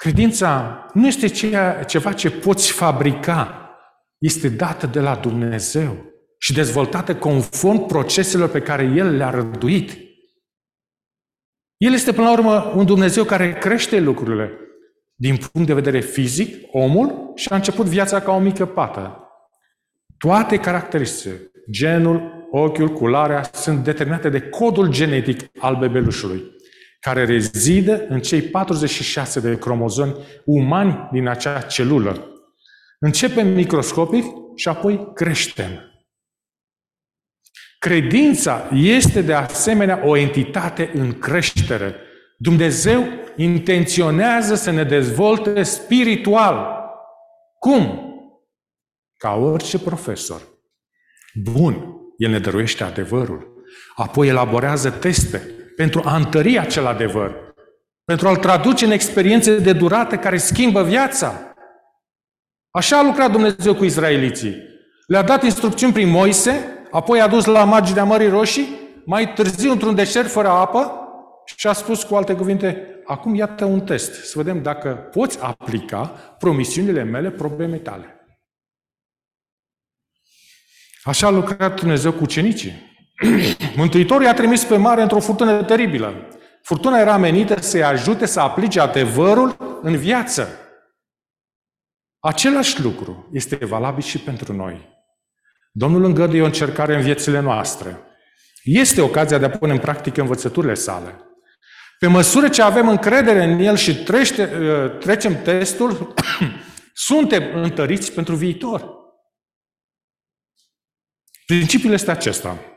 Credința 0.02 0.86
nu 0.94 1.08
este 1.08 1.28
ceea, 1.28 1.84
ceva 1.84 2.14
ce 2.14 2.32
poți 2.32 2.72
fabrica, 2.72 3.70
este 4.18 4.50
dată 4.50 4.88
de 4.88 5.00
la 5.00 5.16
Dumnezeu 5.16 6.06
și 6.38 6.54
dezvoltată 6.54 7.16
conform 7.16 7.86
proceselor 7.86 8.50
pe 8.50 8.62
care 8.62 8.84
El 8.84 9.16
le-a 9.16 9.30
rânduit. 9.30 9.92
El 11.78 11.94
este, 11.94 12.14
până 12.14 12.28
la 12.28 12.34
urmă, 12.34 12.74
un 12.76 12.86
Dumnezeu 12.86 13.24
care 13.24 13.54
crește 13.54 14.00
lucrurile. 14.00 14.52
Din 15.16 15.38
punct 15.52 15.68
de 15.68 15.74
vedere 15.74 16.00
fizic, 16.00 16.68
omul 16.72 17.32
și-a 17.36 17.56
început 17.56 17.86
viața 17.86 18.22
ca 18.22 18.32
o 18.32 18.40
mică 18.40 18.66
pată. 18.66 19.28
Toate 20.18 20.58
caracteristicile, 20.58 21.52
genul, 21.72 22.48
ochiul, 22.52 22.94
culoarea, 22.94 23.44
sunt 23.54 23.84
determinate 23.84 24.30
de 24.30 24.42
codul 24.42 24.90
genetic 24.90 25.40
al 25.60 25.76
bebelușului, 25.76 26.60
care 27.02 27.26
rezidă 27.26 28.06
în 28.08 28.22
cei 28.22 28.42
46 28.42 29.40
de 29.40 29.58
cromozomi 29.58 30.16
umani 30.46 31.10
din 31.12 31.28
acea 31.28 31.62
celulă. 31.62 32.26
Începem 33.00 33.48
microscopic 33.48 34.26
și 34.56 34.68
apoi 34.68 35.12
creștem. 35.14 35.86
Credința 37.80 38.70
este 38.74 39.22
de 39.22 39.34
asemenea 39.34 40.02
o 40.06 40.18
entitate 40.18 40.92
în 40.94 41.20
creștere. 41.20 41.96
Dumnezeu 42.38 43.04
intenționează 43.36 44.56
să 44.56 44.72
ne 44.72 44.84
dezvolte 44.84 45.64
spiritual. 45.64 46.84
Cum? 47.60 48.06
Ca 49.18 49.34
orice 49.34 49.80
profesor. 49.80 50.42
Bun, 51.34 51.96
el 52.18 52.30
ne 52.30 52.40
dăruiește 52.40 52.84
adevărul. 52.84 53.64
Apoi 53.96 54.28
elaborează 54.28 54.92
teste 54.92 55.61
pentru 55.82 56.02
a 56.06 56.16
întări 56.16 56.60
acel 56.60 56.86
adevăr. 56.86 57.36
Pentru 58.06 58.28
a-l 58.28 58.38
traduce 58.38 58.86
în 58.86 58.92
experiențe 58.92 59.60
de 59.60 59.74
durată 59.74 60.18
care 60.18 60.38
schimbă 60.38 60.84
viața. 60.84 61.56
Așa 62.72 62.98
a 62.98 63.04
lucrat 63.04 63.32
Dumnezeu 63.32 63.76
cu 63.76 63.84
izraeliții. 63.84 64.56
Le-a 65.08 65.22
dat 65.22 65.44
instrucțiuni 65.44 65.94
prin 65.94 66.10
Moise, 66.10 66.86
apoi 66.92 67.22
a 67.22 67.28
dus 67.28 67.46
la 67.46 67.64
marginea 67.64 68.04
Mării 68.04 68.30
Roșii, 68.30 68.80
mai 69.06 69.34
târziu 69.34 69.72
într-un 69.72 69.96
deșert 69.96 70.30
fără 70.30 70.48
apă 70.48 70.92
și 71.58 71.68
a 71.68 71.74
spus 71.74 72.04
cu 72.04 72.16
alte 72.16 72.36
cuvinte, 72.36 73.02
acum 73.06 73.36
iată 73.36 73.66
un 73.66 73.82
test, 73.82 74.14
să 74.14 74.34
vedem 74.36 74.62
dacă 74.62 74.90
poți 74.90 75.42
aplica 75.42 76.06
promisiunile 76.40 77.04
mele 77.04 77.32
problemei 77.32 77.80
tale. 77.80 78.26
Așa 81.04 81.28
a 81.28 81.30
lucrat 81.30 81.80
Dumnezeu 81.80 82.12
cu 82.12 82.24
ucenicii. 82.24 82.91
Mântuitorul 83.76 84.24
i-a 84.24 84.34
trimis 84.34 84.64
pe 84.64 84.78
mare 84.78 85.02
într-o 85.02 85.20
furtună 85.20 85.64
teribilă. 85.64 86.28
Furtuna 86.62 87.00
era 87.00 87.18
menită 87.18 87.62
să-i 87.62 87.84
ajute 87.84 88.26
să 88.26 88.40
aplice 88.40 88.80
adevărul 88.80 89.80
în 89.82 89.98
viață. 89.98 90.50
Același 92.20 92.82
lucru 92.82 93.30
este 93.32 93.56
valabil 93.56 94.04
și 94.04 94.20
pentru 94.20 94.54
noi. 94.54 94.90
Domnul 95.72 96.04
îngăduie 96.04 96.42
o 96.42 96.46
încercare 96.46 96.96
în 96.96 97.02
viețile 97.02 97.40
noastre. 97.40 97.98
Este 98.64 99.02
ocazia 99.02 99.38
de 99.38 99.46
a 99.46 99.50
pune 99.50 99.72
în 99.72 99.80
practică 99.80 100.22
învățăturile 100.22 100.74
sale. 100.74 101.16
Pe 102.00 102.08
măsură 102.08 102.50
ce 102.50 102.62
avem 102.62 102.88
încredere 102.88 103.44
în 103.44 103.60
El 103.60 103.76
și 103.76 104.04
trește, 104.04 104.44
uh, 104.44 104.98
trecem 105.00 105.42
testul, 105.42 106.14
suntem 106.94 107.56
întăriți 107.56 108.12
pentru 108.12 108.36
viitor. 108.36 109.00
Principiul 111.46 111.94
este 111.94 112.12
acesta. 112.12 112.71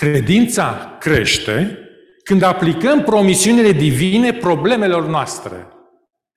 Credința 0.00 0.96
crește 1.00 1.78
când 2.24 2.42
aplicăm 2.42 3.02
promisiunile 3.02 3.72
divine 3.72 4.32
problemelor 4.32 5.06
noastre. 5.06 5.68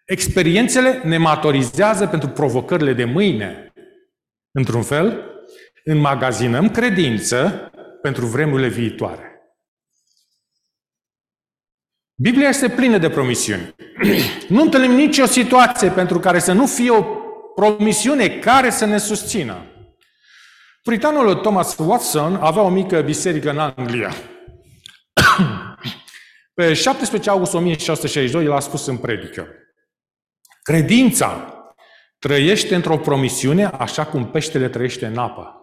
Experiențele 0.05 1.01
ne 1.03 1.17
matorizează 1.17 2.07
pentru 2.07 2.29
provocările 2.29 2.93
de 2.93 3.03
mâine. 3.03 3.73
Într-un 4.51 4.81
fel, 4.81 5.23
înmagazinăm 5.83 6.69
credință 6.69 7.71
pentru 8.01 8.25
vremurile 8.25 8.67
viitoare. 8.67 9.41
Biblia 12.15 12.47
este 12.47 12.69
plină 12.69 12.97
de 12.97 13.09
promisiuni. 13.09 13.75
nu 14.49 14.61
întâlnim 14.61 14.91
nicio 14.91 15.25
situație 15.25 15.89
pentru 15.89 16.19
care 16.19 16.39
să 16.39 16.51
nu 16.51 16.65
fie 16.65 16.89
o 16.89 17.03
promisiune 17.55 18.29
care 18.29 18.69
să 18.69 18.85
ne 18.85 18.97
susțină. 18.97 19.72
Britanul 20.85 21.35
Thomas 21.35 21.77
Watson 21.77 22.35
avea 22.35 22.61
o 22.61 22.69
mică 22.69 23.01
biserică 23.01 23.49
în 23.49 23.59
Anglia. 23.59 24.13
Pe 26.53 26.73
17 26.73 27.29
august 27.29 27.53
1662 27.53 28.45
el 28.45 28.51
a 28.51 28.59
spus 28.59 28.85
în 28.85 28.97
predică 28.97 29.47
Credința 30.61 31.53
trăiește 32.19 32.75
într-o 32.75 32.97
promisiune 32.97 33.65
așa 33.65 34.05
cum 34.05 34.31
peștele 34.31 34.69
trăiește 34.69 35.05
în 35.05 35.17
apă. 35.17 35.55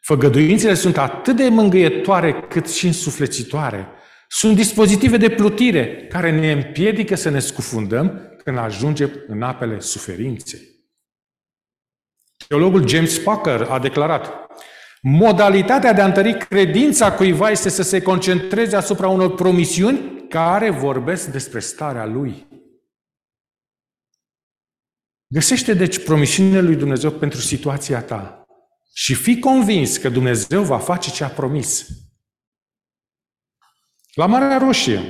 Făgăduințele 0.00 0.74
sunt 0.74 0.98
atât 0.98 1.36
de 1.36 1.48
mângâietoare 1.48 2.40
cât 2.40 2.70
și 2.70 2.86
însuflețitoare. 2.86 3.88
Sunt 4.28 4.56
dispozitive 4.56 5.16
de 5.16 5.30
plutire 5.30 6.06
care 6.06 6.30
ne 6.30 6.52
împiedică 6.52 7.14
să 7.14 7.28
ne 7.28 7.38
scufundăm 7.38 8.36
când 8.44 8.58
ajungem 8.58 9.24
în 9.26 9.42
apele 9.42 9.80
suferinței. 9.80 10.71
Teologul 12.48 12.88
James 12.88 13.18
Packer 13.18 13.60
a 13.70 13.78
declarat 13.78 14.42
Modalitatea 15.04 15.92
de 15.92 16.00
a 16.00 16.04
întări 16.04 16.36
credința 16.36 17.12
cuiva 17.12 17.50
este 17.50 17.68
să 17.68 17.82
se 17.82 18.02
concentreze 18.02 18.76
asupra 18.76 19.08
unor 19.08 19.34
promisiuni 19.34 20.26
care 20.28 20.70
vorbesc 20.70 21.26
despre 21.26 21.60
starea 21.60 22.06
lui. 22.06 22.46
Găsește 25.26 25.74
deci 25.74 26.04
promisiunile 26.04 26.60
lui 26.60 26.76
Dumnezeu 26.76 27.10
pentru 27.10 27.40
situația 27.40 28.02
ta 28.02 28.44
și 28.94 29.14
fii 29.14 29.38
convins 29.38 29.96
că 29.96 30.08
Dumnezeu 30.08 30.62
va 30.62 30.78
face 30.78 31.10
ce 31.10 31.24
a 31.24 31.28
promis. 31.28 31.86
La 34.14 34.26
Marea 34.26 34.58
Roșie, 34.58 35.02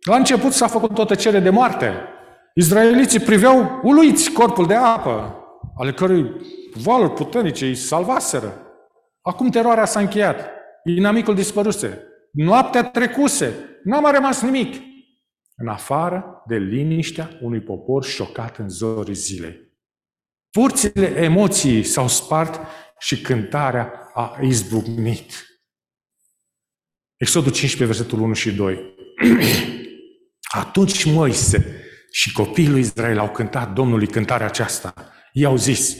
la 0.00 0.16
început 0.16 0.52
s-a 0.52 0.66
făcut 0.66 0.98
o 0.98 1.04
tăcere 1.04 1.40
de 1.40 1.50
moarte. 1.50 1.92
Izraeliții 2.54 3.20
priveau 3.20 3.80
uluiți 3.82 4.30
corpul 4.30 4.66
de 4.66 4.74
apă, 4.74 5.43
ale 5.76 5.92
cărui 5.92 6.30
valuri 6.74 7.12
puternice 7.12 7.66
îi 7.66 7.74
salvaseră. 7.74 8.66
Acum 9.20 9.50
teroarea 9.50 9.84
s-a 9.84 10.00
încheiat. 10.00 10.50
Inamicul 10.84 11.34
dispăruse. 11.34 12.02
Noaptea 12.32 12.84
trecuse. 12.84 13.78
N-a 13.84 14.00
mai 14.00 14.12
rămas 14.12 14.42
nimic. 14.42 14.82
În 15.56 15.68
afară 15.68 16.42
de 16.46 16.56
liniștea 16.56 17.38
unui 17.40 17.60
popor 17.60 18.04
șocat 18.04 18.56
în 18.56 18.68
zorii 18.68 19.14
zilei. 19.14 19.72
Purțile 20.50 21.06
emoției 21.06 21.82
s-au 21.82 22.08
spart 22.08 22.60
și 22.98 23.20
cântarea 23.20 24.10
a 24.14 24.38
izbucnit. 24.42 25.46
Exodul 27.16 27.52
15, 27.52 27.84
versetul 27.84 28.20
1 28.20 28.32
și 28.32 28.52
2. 28.52 28.94
Atunci 30.60 31.04
Moise 31.04 31.82
și 32.10 32.32
copiii 32.32 32.68
lui 32.68 32.80
Israel 32.80 33.18
au 33.18 33.30
cântat 33.30 33.72
Domnului 33.72 34.06
cântarea 34.06 34.46
aceasta. 34.46 35.13
Ei 35.34 35.44
au 35.44 35.56
zis, 35.56 35.96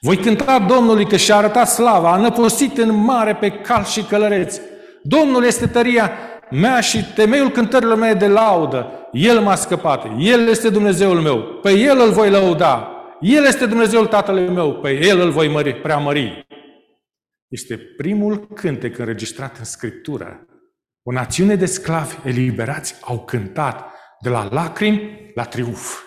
voi 0.00 0.16
cânta 0.16 0.58
Domnului 0.58 1.06
că 1.06 1.16
și-a 1.16 1.36
arătat 1.36 1.68
slava, 1.68 2.12
a 2.12 2.16
năpustit 2.16 2.78
în 2.78 2.94
mare 2.94 3.34
pe 3.34 3.50
cal 3.50 3.84
și 3.84 4.02
călăreți. 4.02 4.60
Domnul 5.02 5.44
este 5.44 5.66
tăria 5.66 6.12
mea 6.50 6.80
și 6.80 7.04
temeiul 7.14 7.50
cântărilor 7.50 7.96
mele 7.96 8.14
de 8.14 8.26
laudă. 8.26 9.08
El 9.12 9.40
m-a 9.40 9.54
scăpat, 9.54 10.06
El 10.18 10.48
este 10.48 10.68
Dumnezeul 10.68 11.20
meu, 11.20 11.42
pe 11.42 11.70
El 11.70 12.00
îl 12.00 12.10
voi 12.10 12.30
lăuda. 12.30 12.90
El 13.20 13.44
este 13.44 13.66
Dumnezeul 13.66 14.06
Tatălui 14.06 14.48
meu, 14.48 14.74
pe 14.74 15.06
El 15.06 15.20
îl 15.20 15.30
voi 15.30 15.48
mări, 15.48 15.74
preamări. 15.74 16.46
Este 17.48 17.76
primul 17.76 18.46
cântec 18.54 18.98
înregistrat 18.98 19.58
în 19.58 19.64
Scriptură. 19.64 20.46
O 21.02 21.12
națiune 21.12 21.54
de 21.54 21.66
sclavi 21.66 22.16
eliberați 22.24 22.94
au 23.00 23.18
cântat 23.18 23.92
de 24.20 24.28
la 24.28 24.48
lacrimi 24.50 25.30
la 25.34 25.44
triumf. 25.44 26.02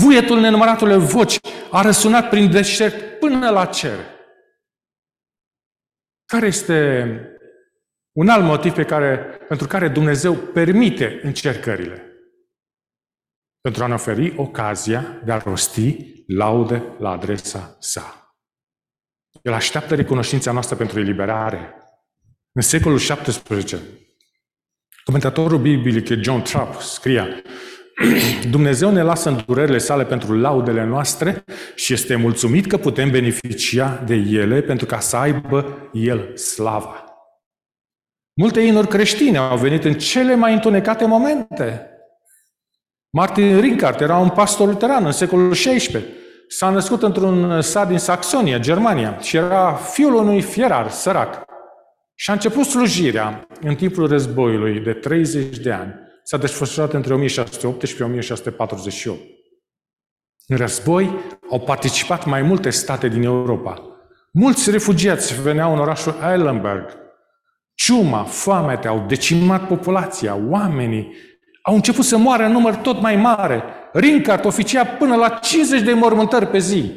Vuietul 0.00 0.40
nenumăratule 0.40 0.96
voci 0.96 1.38
a 1.70 1.82
răsunat 1.82 2.28
prin 2.28 2.50
deșert 2.50 3.18
până 3.18 3.50
la 3.50 3.66
cer. 3.66 3.98
Care 6.24 6.46
este 6.46 7.08
un 8.12 8.28
alt 8.28 8.44
motiv 8.44 8.74
pe 8.74 8.84
care, 8.84 9.18
pentru 9.48 9.66
care 9.66 9.88
Dumnezeu 9.88 10.34
permite 10.34 11.20
încercările? 11.22 12.02
Pentru 13.60 13.84
a 13.84 13.86
ne 13.86 13.94
oferi 13.94 14.34
ocazia 14.36 15.20
de 15.24 15.32
a 15.32 15.38
rosti 15.38 16.14
laude 16.26 16.82
la 16.98 17.10
adresa 17.10 17.76
sa. 17.80 18.36
El 19.42 19.52
așteaptă 19.52 19.94
recunoștința 19.94 20.52
noastră 20.52 20.76
pentru 20.76 21.00
eliberare. 21.00 21.74
În 22.52 22.62
secolul 22.62 22.98
XVII, 22.98 23.78
comentatorul 25.04 25.58
biblic 25.58 26.22
John 26.22 26.42
Trapp 26.42 26.80
scria 26.80 27.42
Dumnezeu 28.50 28.90
ne 28.90 29.02
lasă 29.02 29.28
în 29.28 29.42
durerile 29.46 29.78
sale 29.78 30.04
pentru 30.04 30.40
laudele 30.40 30.84
noastre 30.84 31.44
și 31.74 31.92
este 31.92 32.16
mulțumit 32.16 32.66
că 32.66 32.76
putem 32.76 33.10
beneficia 33.10 34.02
de 34.06 34.14
ele 34.14 34.60
pentru 34.60 34.86
ca 34.86 34.98
să 34.98 35.16
aibă 35.16 35.90
El 35.92 36.36
slava. 36.36 37.04
Multe 38.34 38.60
inuri 38.60 38.88
creștine 38.88 39.38
au 39.38 39.56
venit 39.56 39.84
în 39.84 39.94
cele 39.94 40.34
mai 40.34 40.52
întunecate 40.52 41.06
momente. 41.06 41.90
Martin 43.10 43.60
Rinkart 43.60 44.00
era 44.00 44.18
un 44.18 44.28
pastor 44.28 44.68
luteran 44.68 45.04
în 45.04 45.12
secolul 45.12 45.50
XVI. 45.50 46.04
S-a 46.48 46.70
născut 46.70 47.02
într-un 47.02 47.60
sat 47.60 47.88
din 47.88 47.98
Saxonia, 47.98 48.58
Germania, 48.58 49.18
și 49.18 49.36
era 49.36 49.72
fiul 49.72 50.14
unui 50.14 50.42
fierar 50.42 50.90
sărac. 50.90 51.44
Și 52.14 52.30
a 52.30 52.32
început 52.32 52.64
slujirea 52.64 53.46
în 53.60 53.74
timpul 53.74 54.08
războiului 54.08 54.80
de 54.80 54.92
30 54.92 55.58
de 55.58 55.72
ani 55.72 56.07
s-a 56.28 56.36
desfășurat 56.36 56.92
între 56.92 57.14
1618 57.14 57.96
și 57.96 58.02
1648. 58.02 59.20
În 60.46 60.56
război 60.56 61.10
au 61.50 61.60
participat 61.60 62.26
mai 62.26 62.42
multe 62.42 62.70
state 62.70 63.08
din 63.08 63.22
Europa. 63.22 63.82
Mulți 64.32 64.70
refugiați 64.70 65.42
veneau 65.42 65.72
în 65.72 65.78
orașul 65.78 66.14
Eilenberg. 66.30 66.96
Ciuma, 67.74 68.24
foamete 68.24 68.88
au 68.88 69.04
decimat 69.06 69.66
populația, 69.66 70.38
oamenii 70.48 71.14
au 71.62 71.74
început 71.74 72.04
să 72.04 72.16
moară 72.16 72.44
în 72.44 72.52
număr 72.52 72.74
tot 72.74 73.00
mai 73.00 73.16
mare. 73.16 73.62
Rincart 73.92 74.44
oficia 74.44 74.84
până 74.84 75.16
la 75.16 75.28
50 75.28 75.82
de 75.82 75.92
mormântări 75.92 76.46
pe 76.46 76.58
zi. 76.58 76.92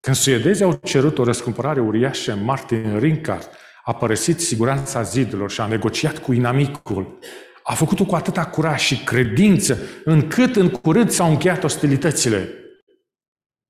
Când 0.00 0.16
suedezii 0.16 0.64
au 0.64 0.80
cerut 0.84 1.18
o 1.18 1.24
răscumpărare 1.24 1.80
uriașă, 1.80 2.34
Martin 2.34 2.98
Rincart 2.98 3.50
a 3.84 3.94
părăsit 3.94 4.40
siguranța 4.40 5.02
zidurilor 5.02 5.50
și 5.50 5.60
a 5.60 5.66
negociat 5.66 6.18
cu 6.18 6.32
inamicul. 6.32 7.18
A 7.62 7.74
făcut-o 7.74 8.04
cu 8.04 8.14
atâta 8.14 8.44
curaj 8.44 8.80
și 8.80 9.04
credință, 9.04 9.78
încât 10.04 10.56
în 10.56 10.68
curând 10.68 11.10
s-au 11.10 11.30
încheiat 11.30 11.64
ostilitățile. 11.64 12.48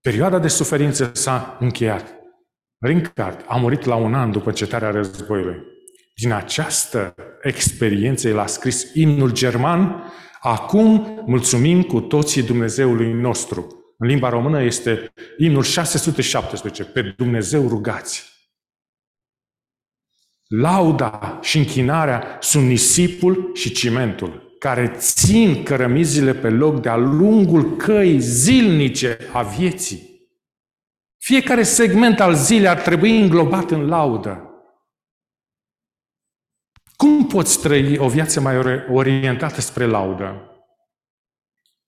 Perioada 0.00 0.38
de 0.38 0.48
suferință 0.48 1.11
s-a 1.14 1.57
încheiat. 1.61 2.14
Rincard 2.78 3.44
a 3.48 3.57
murit 3.57 3.85
la 3.85 3.94
un 3.94 4.14
an 4.14 4.31
după 4.31 4.52
cetarea 4.52 4.90
războiului. 4.90 5.57
Din 6.14 6.33
această 6.33 7.14
experiență 7.42 8.28
el 8.28 8.38
a 8.38 8.46
scris 8.46 8.94
imnul 8.94 9.33
german, 9.33 10.12
Acum 10.44 11.22
mulțumim 11.26 11.83
cu 11.83 12.00
toții 12.00 12.42
Dumnezeului 12.42 13.12
nostru. 13.12 13.94
În 13.98 14.09
limba 14.09 14.28
română 14.28 14.62
este 14.62 15.12
imnul 15.38 15.62
617, 15.62 16.85
pe 16.85 17.14
Dumnezeu 17.16 17.68
rugați. 17.68 18.32
Lauda 20.55 21.38
și 21.43 21.59
închinarea 21.59 22.38
sunt 22.41 22.67
nisipul 22.67 23.51
și 23.55 23.73
cimentul 23.73 24.57
care 24.59 24.95
țin 24.97 25.62
cărămizile 25.62 26.35
pe 26.35 26.51
loc 26.51 26.81
de-a 26.81 26.97
lungul 26.97 27.77
căii 27.77 28.21
zilnice 28.21 29.19
a 29.33 29.43
vieții. 29.43 30.29
Fiecare 31.19 31.62
segment 31.62 32.21
al 32.21 32.35
zilei 32.35 32.69
ar 32.69 32.81
trebui 32.81 33.21
înglobat 33.21 33.71
în 33.71 33.88
laudă. 33.88 34.51
Cum 36.97 37.27
poți 37.27 37.61
trăi 37.61 37.99
o 37.99 38.09
viață 38.09 38.41
mai 38.41 38.85
orientată 38.91 39.61
spre 39.61 39.85
laudă? 39.85 40.51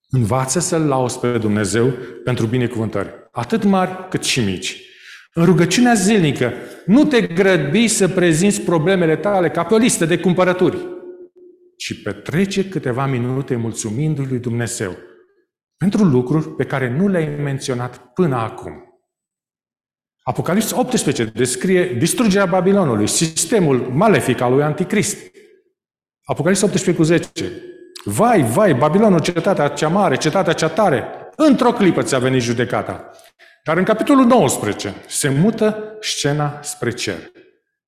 Învață 0.09 0.59
să-L 0.59 0.87
lauzi 0.87 1.19
pe 1.19 1.37
Dumnezeu 1.37 1.91
pentru 2.23 2.45
binecuvântări, 2.45 3.09
atât 3.31 3.63
mari 3.63 4.07
cât 4.09 4.23
și 4.23 4.39
mici. 4.39 4.84
În 5.37 5.45
rugăciunea 5.45 5.93
zilnică, 5.93 6.53
nu 6.85 7.05
te 7.05 7.21
grăbi 7.21 7.87
să 7.87 8.07
prezinți 8.07 8.61
problemele 8.61 9.15
tale 9.15 9.49
ca 9.49 9.63
pe 9.63 9.73
o 9.73 9.77
listă 9.77 10.05
de 10.05 10.19
cumpărături, 10.19 10.87
ci 11.77 12.03
petrece 12.03 12.69
câteva 12.69 13.05
minute 13.05 13.55
mulțumindu-i 13.55 14.25
lui 14.25 14.39
Dumnezeu 14.39 14.97
pentru 15.77 16.03
lucruri 16.03 16.49
pe 16.49 16.65
care 16.65 16.89
nu 16.89 17.07
le-ai 17.07 17.35
menționat 17.41 18.13
până 18.13 18.35
acum. 18.35 18.71
Apocalips 20.23 20.71
18 20.71 21.23
descrie 21.23 21.93
distrugerea 21.93 22.45
Babilonului, 22.45 23.07
sistemul 23.07 23.77
malefic 23.77 24.41
al 24.41 24.53
lui 24.53 24.63
Anticrist. 24.63 25.17
Apocalips 26.23 26.61
18 26.61 26.93
cu 26.93 27.03
10. 27.03 27.31
Vai, 28.03 28.43
vai, 28.43 28.73
Babilonul, 28.73 29.21
cetatea 29.21 29.67
cea 29.67 29.87
mare, 29.87 30.17
cetatea 30.17 30.53
cea 30.53 30.69
tare, 30.69 31.03
într-o 31.35 31.71
clipă 31.71 32.01
ți-a 32.01 32.19
venit 32.19 32.41
judecata. 32.41 33.09
Dar 33.65 33.77
în 33.77 33.83
capitolul 33.83 34.25
19 34.25 34.93
se 35.07 35.29
mută 35.29 35.97
scena 35.99 36.59
spre 36.61 36.91
cer. 36.91 37.17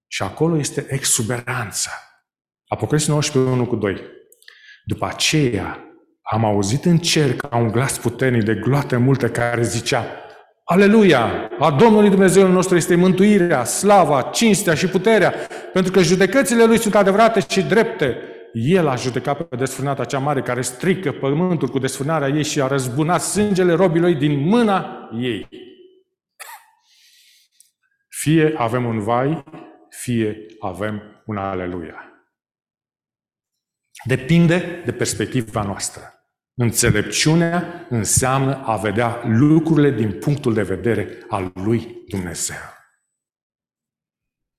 Și 0.07 0.23
acolo 0.23 0.57
este 0.57 0.85
exuberanța. 0.89 1.91
Apocalipsa 2.67 3.11
19, 3.11 3.51
1 3.51 3.65
cu 3.65 3.75
2. 3.75 4.01
După 4.85 5.05
aceea 5.05 5.79
am 6.21 6.45
auzit 6.45 6.85
în 6.85 6.97
cer 6.97 7.35
ca 7.35 7.57
un 7.57 7.71
glas 7.71 7.97
puternic 7.97 8.43
de 8.43 8.53
gloate 8.53 8.95
multe 8.95 9.29
care 9.29 9.63
zicea 9.63 10.05
Aleluia! 10.63 11.49
A 11.59 11.71
Domnului 11.71 12.09
Dumnezeu 12.09 12.47
nostru 12.47 12.75
este 12.75 12.95
mântuirea, 12.95 13.63
slava, 13.63 14.21
cinstea 14.21 14.73
și 14.73 14.87
puterea, 14.87 15.33
pentru 15.73 15.91
că 15.91 16.01
judecățile 16.01 16.65
Lui 16.65 16.79
sunt 16.79 16.95
adevărate 16.95 17.45
și 17.49 17.61
drepte. 17.61 18.17
El 18.53 18.87
a 18.87 18.95
judecat 18.95 19.41
pe 19.41 19.55
desfrânata 19.55 20.03
cea 20.03 20.19
mare 20.19 20.41
care 20.41 20.61
strică 20.61 21.11
pământul 21.11 21.67
cu 21.67 21.79
desfrânarea 21.79 22.27
ei 22.27 22.43
și 22.43 22.61
a 22.61 22.67
răzbunat 22.67 23.21
sângele 23.21 23.73
robilor 23.73 24.11
din 24.11 24.39
mâna 24.39 25.09
ei. 25.19 25.65
Fie 28.27 28.53
avem 28.57 28.85
un 28.85 28.99
vai, 28.99 29.43
fie 29.89 30.45
avem 30.59 31.01
un 31.25 31.37
aleluia. 31.37 32.11
Depinde 34.03 34.81
de 34.85 34.91
perspectiva 34.91 35.63
noastră. 35.63 36.13
Înțelepciunea 36.53 37.85
înseamnă 37.89 38.63
a 38.65 38.75
vedea 38.75 39.23
lucrurile 39.25 39.91
din 39.91 40.19
punctul 40.19 40.53
de 40.53 40.61
vedere 40.61 41.17
al 41.29 41.51
lui 41.53 42.03
Dumnezeu. 42.07 42.57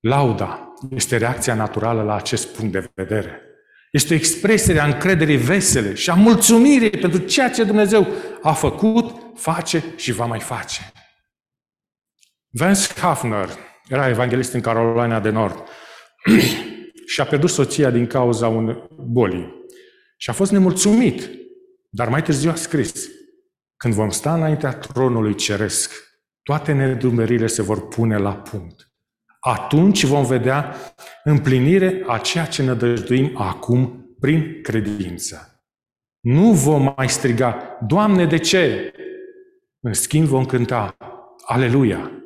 Lauda 0.00 0.72
este 0.90 1.16
reacția 1.16 1.54
naturală 1.54 2.02
la 2.02 2.14
acest 2.14 2.56
punct 2.56 2.72
de 2.72 2.90
vedere. 2.94 3.40
Este 3.90 4.12
o 4.12 4.16
expresie 4.16 4.78
a 4.78 4.86
încrederii 4.86 5.36
vesele 5.36 5.94
și 5.94 6.10
a 6.10 6.14
mulțumirii 6.14 6.90
pentru 6.90 7.18
ceea 7.18 7.50
ce 7.50 7.64
Dumnezeu 7.64 8.06
a 8.42 8.52
făcut, 8.52 9.38
face 9.38 9.84
și 9.96 10.12
va 10.12 10.26
mai 10.26 10.40
face. 10.40 10.92
Vance 12.50 12.92
Hafner 13.00 13.48
era 13.88 14.08
evanghelist 14.08 14.52
în 14.52 14.60
Carolina 14.60 15.20
de 15.20 15.30
Nord 15.30 15.64
și 17.12 17.20
a 17.20 17.24
pierdut 17.24 17.50
soția 17.50 17.90
din 17.90 18.06
cauza 18.06 18.48
unei 18.48 18.88
boli. 18.96 19.54
Și 20.16 20.30
a 20.30 20.32
fost 20.32 20.52
nemulțumit, 20.52 21.30
dar 21.88 22.08
mai 22.08 22.22
târziu 22.22 22.50
a 22.50 22.54
scris, 22.54 23.08
când 23.76 23.94
vom 23.94 24.10
sta 24.10 24.34
înaintea 24.34 24.72
tronului 24.72 25.34
ceresc, 25.34 25.92
toate 26.42 26.72
nedumerile 26.72 27.46
se 27.46 27.62
vor 27.62 27.88
pune 27.88 28.16
la 28.16 28.36
punct. 28.36 28.92
Atunci 29.40 30.04
vom 30.04 30.24
vedea 30.24 30.74
împlinire 31.24 32.04
a 32.06 32.18
ceea 32.18 32.44
ce 32.44 32.62
ne 32.62 32.74
dăjduim 32.74 33.32
acum 33.34 34.08
prin 34.20 34.62
credință. 34.62 35.62
Nu 36.20 36.52
vom 36.52 36.94
mai 36.96 37.08
striga, 37.08 37.78
Doamne, 37.86 38.26
de 38.26 38.38
ce? 38.38 38.92
În 39.80 39.92
schimb 39.92 40.26
vom 40.26 40.44
cânta, 40.44 40.96
Aleluia! 41.46 42.18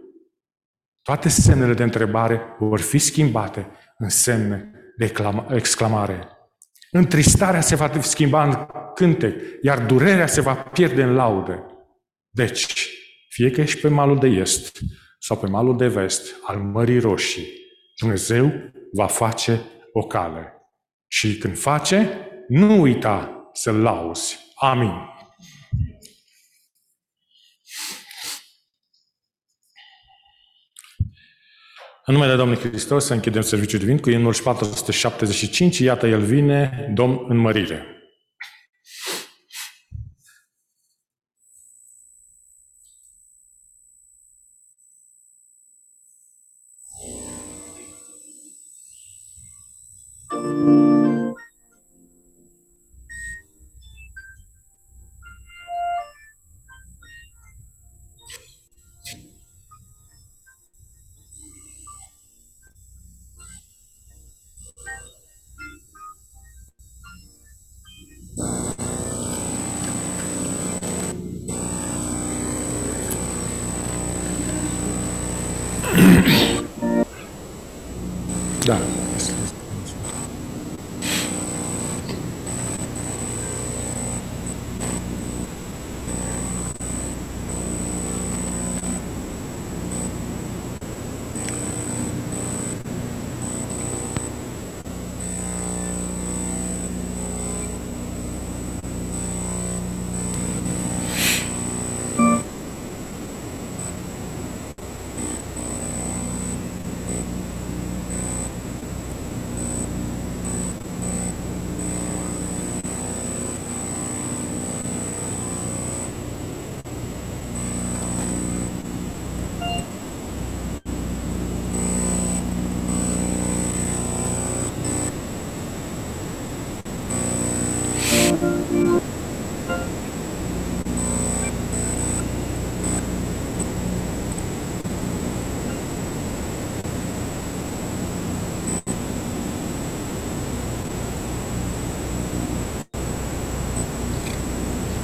Toate 1.03 1.29
semnele 1.29 1.75
de 1.75 1.83
întrebare 1.83 2.41
vor 2.59 2.81
fi 2.81 2.99
schimbate 2.99 3.71
în 3.99 4.09
semne 4.09 4.73
de 4.97 5.13
exclamare. 5.49 6.29
Întristarea 6.91 7.61
se 7.61 7.75
va 7.75 8.01
schimba 8.01 8.45
în 8.45 8.67
cântec, 8.95 9.41
iar 9.63 9.87
durerea 9.87 10.27
se 10.27 10.41
va 10.41 10.55
pierde 10.55 11.03
în 11.03 11.15
laudă. 11.15 11.67
Deci, 12.31 12.89
fie 13.29 13.51
că 13.51 13.61
ești 13.61 13.81
pe 13.81 13.89
malul 13.89 14.19
de 14.19 14.27
est 14.27 14.79
sau 15.19 15.37
pe 15.37 15.47
malul 15.47 15.77
de 15.77 15.89
vest 15.89 16.35
al 16.43 16.57
Mării 16.57 16.99
Roșii, 16.99 17.53
Dumnezeu 18.01 18.53
va 18.93 19.07
face 19.07 19.61
o 19.93 20.07
cale. 20.07 20.53
Și 21.09 21.37
când 21.37 21.59
face, 21.59 22.29
nu 22.49 22.81
uita 22.81 23.51
să-L 23.53 23.83
lauzi. 23.83 24.39
Amin. 24.55 25.12
În 32.13 32.19
numele 32.19 32.37
Domnului 32.37 32.69
Hristos 32.69 33.05
să 33.05 33.13
închidem 33.13 33.43
serviciul 33.43 33.79
divin 33.79 33.99
cu 33.99 34.11
imnul 34.11 34.35
475. 34.43 35.79
Iată, 35.79 36.07
El 36.07 36.21
vine, 36.21 36.91
Domn 36.95 37.25
în 37.29 37.37
mărire. 37.37 38.02
Да. 78.73 79.02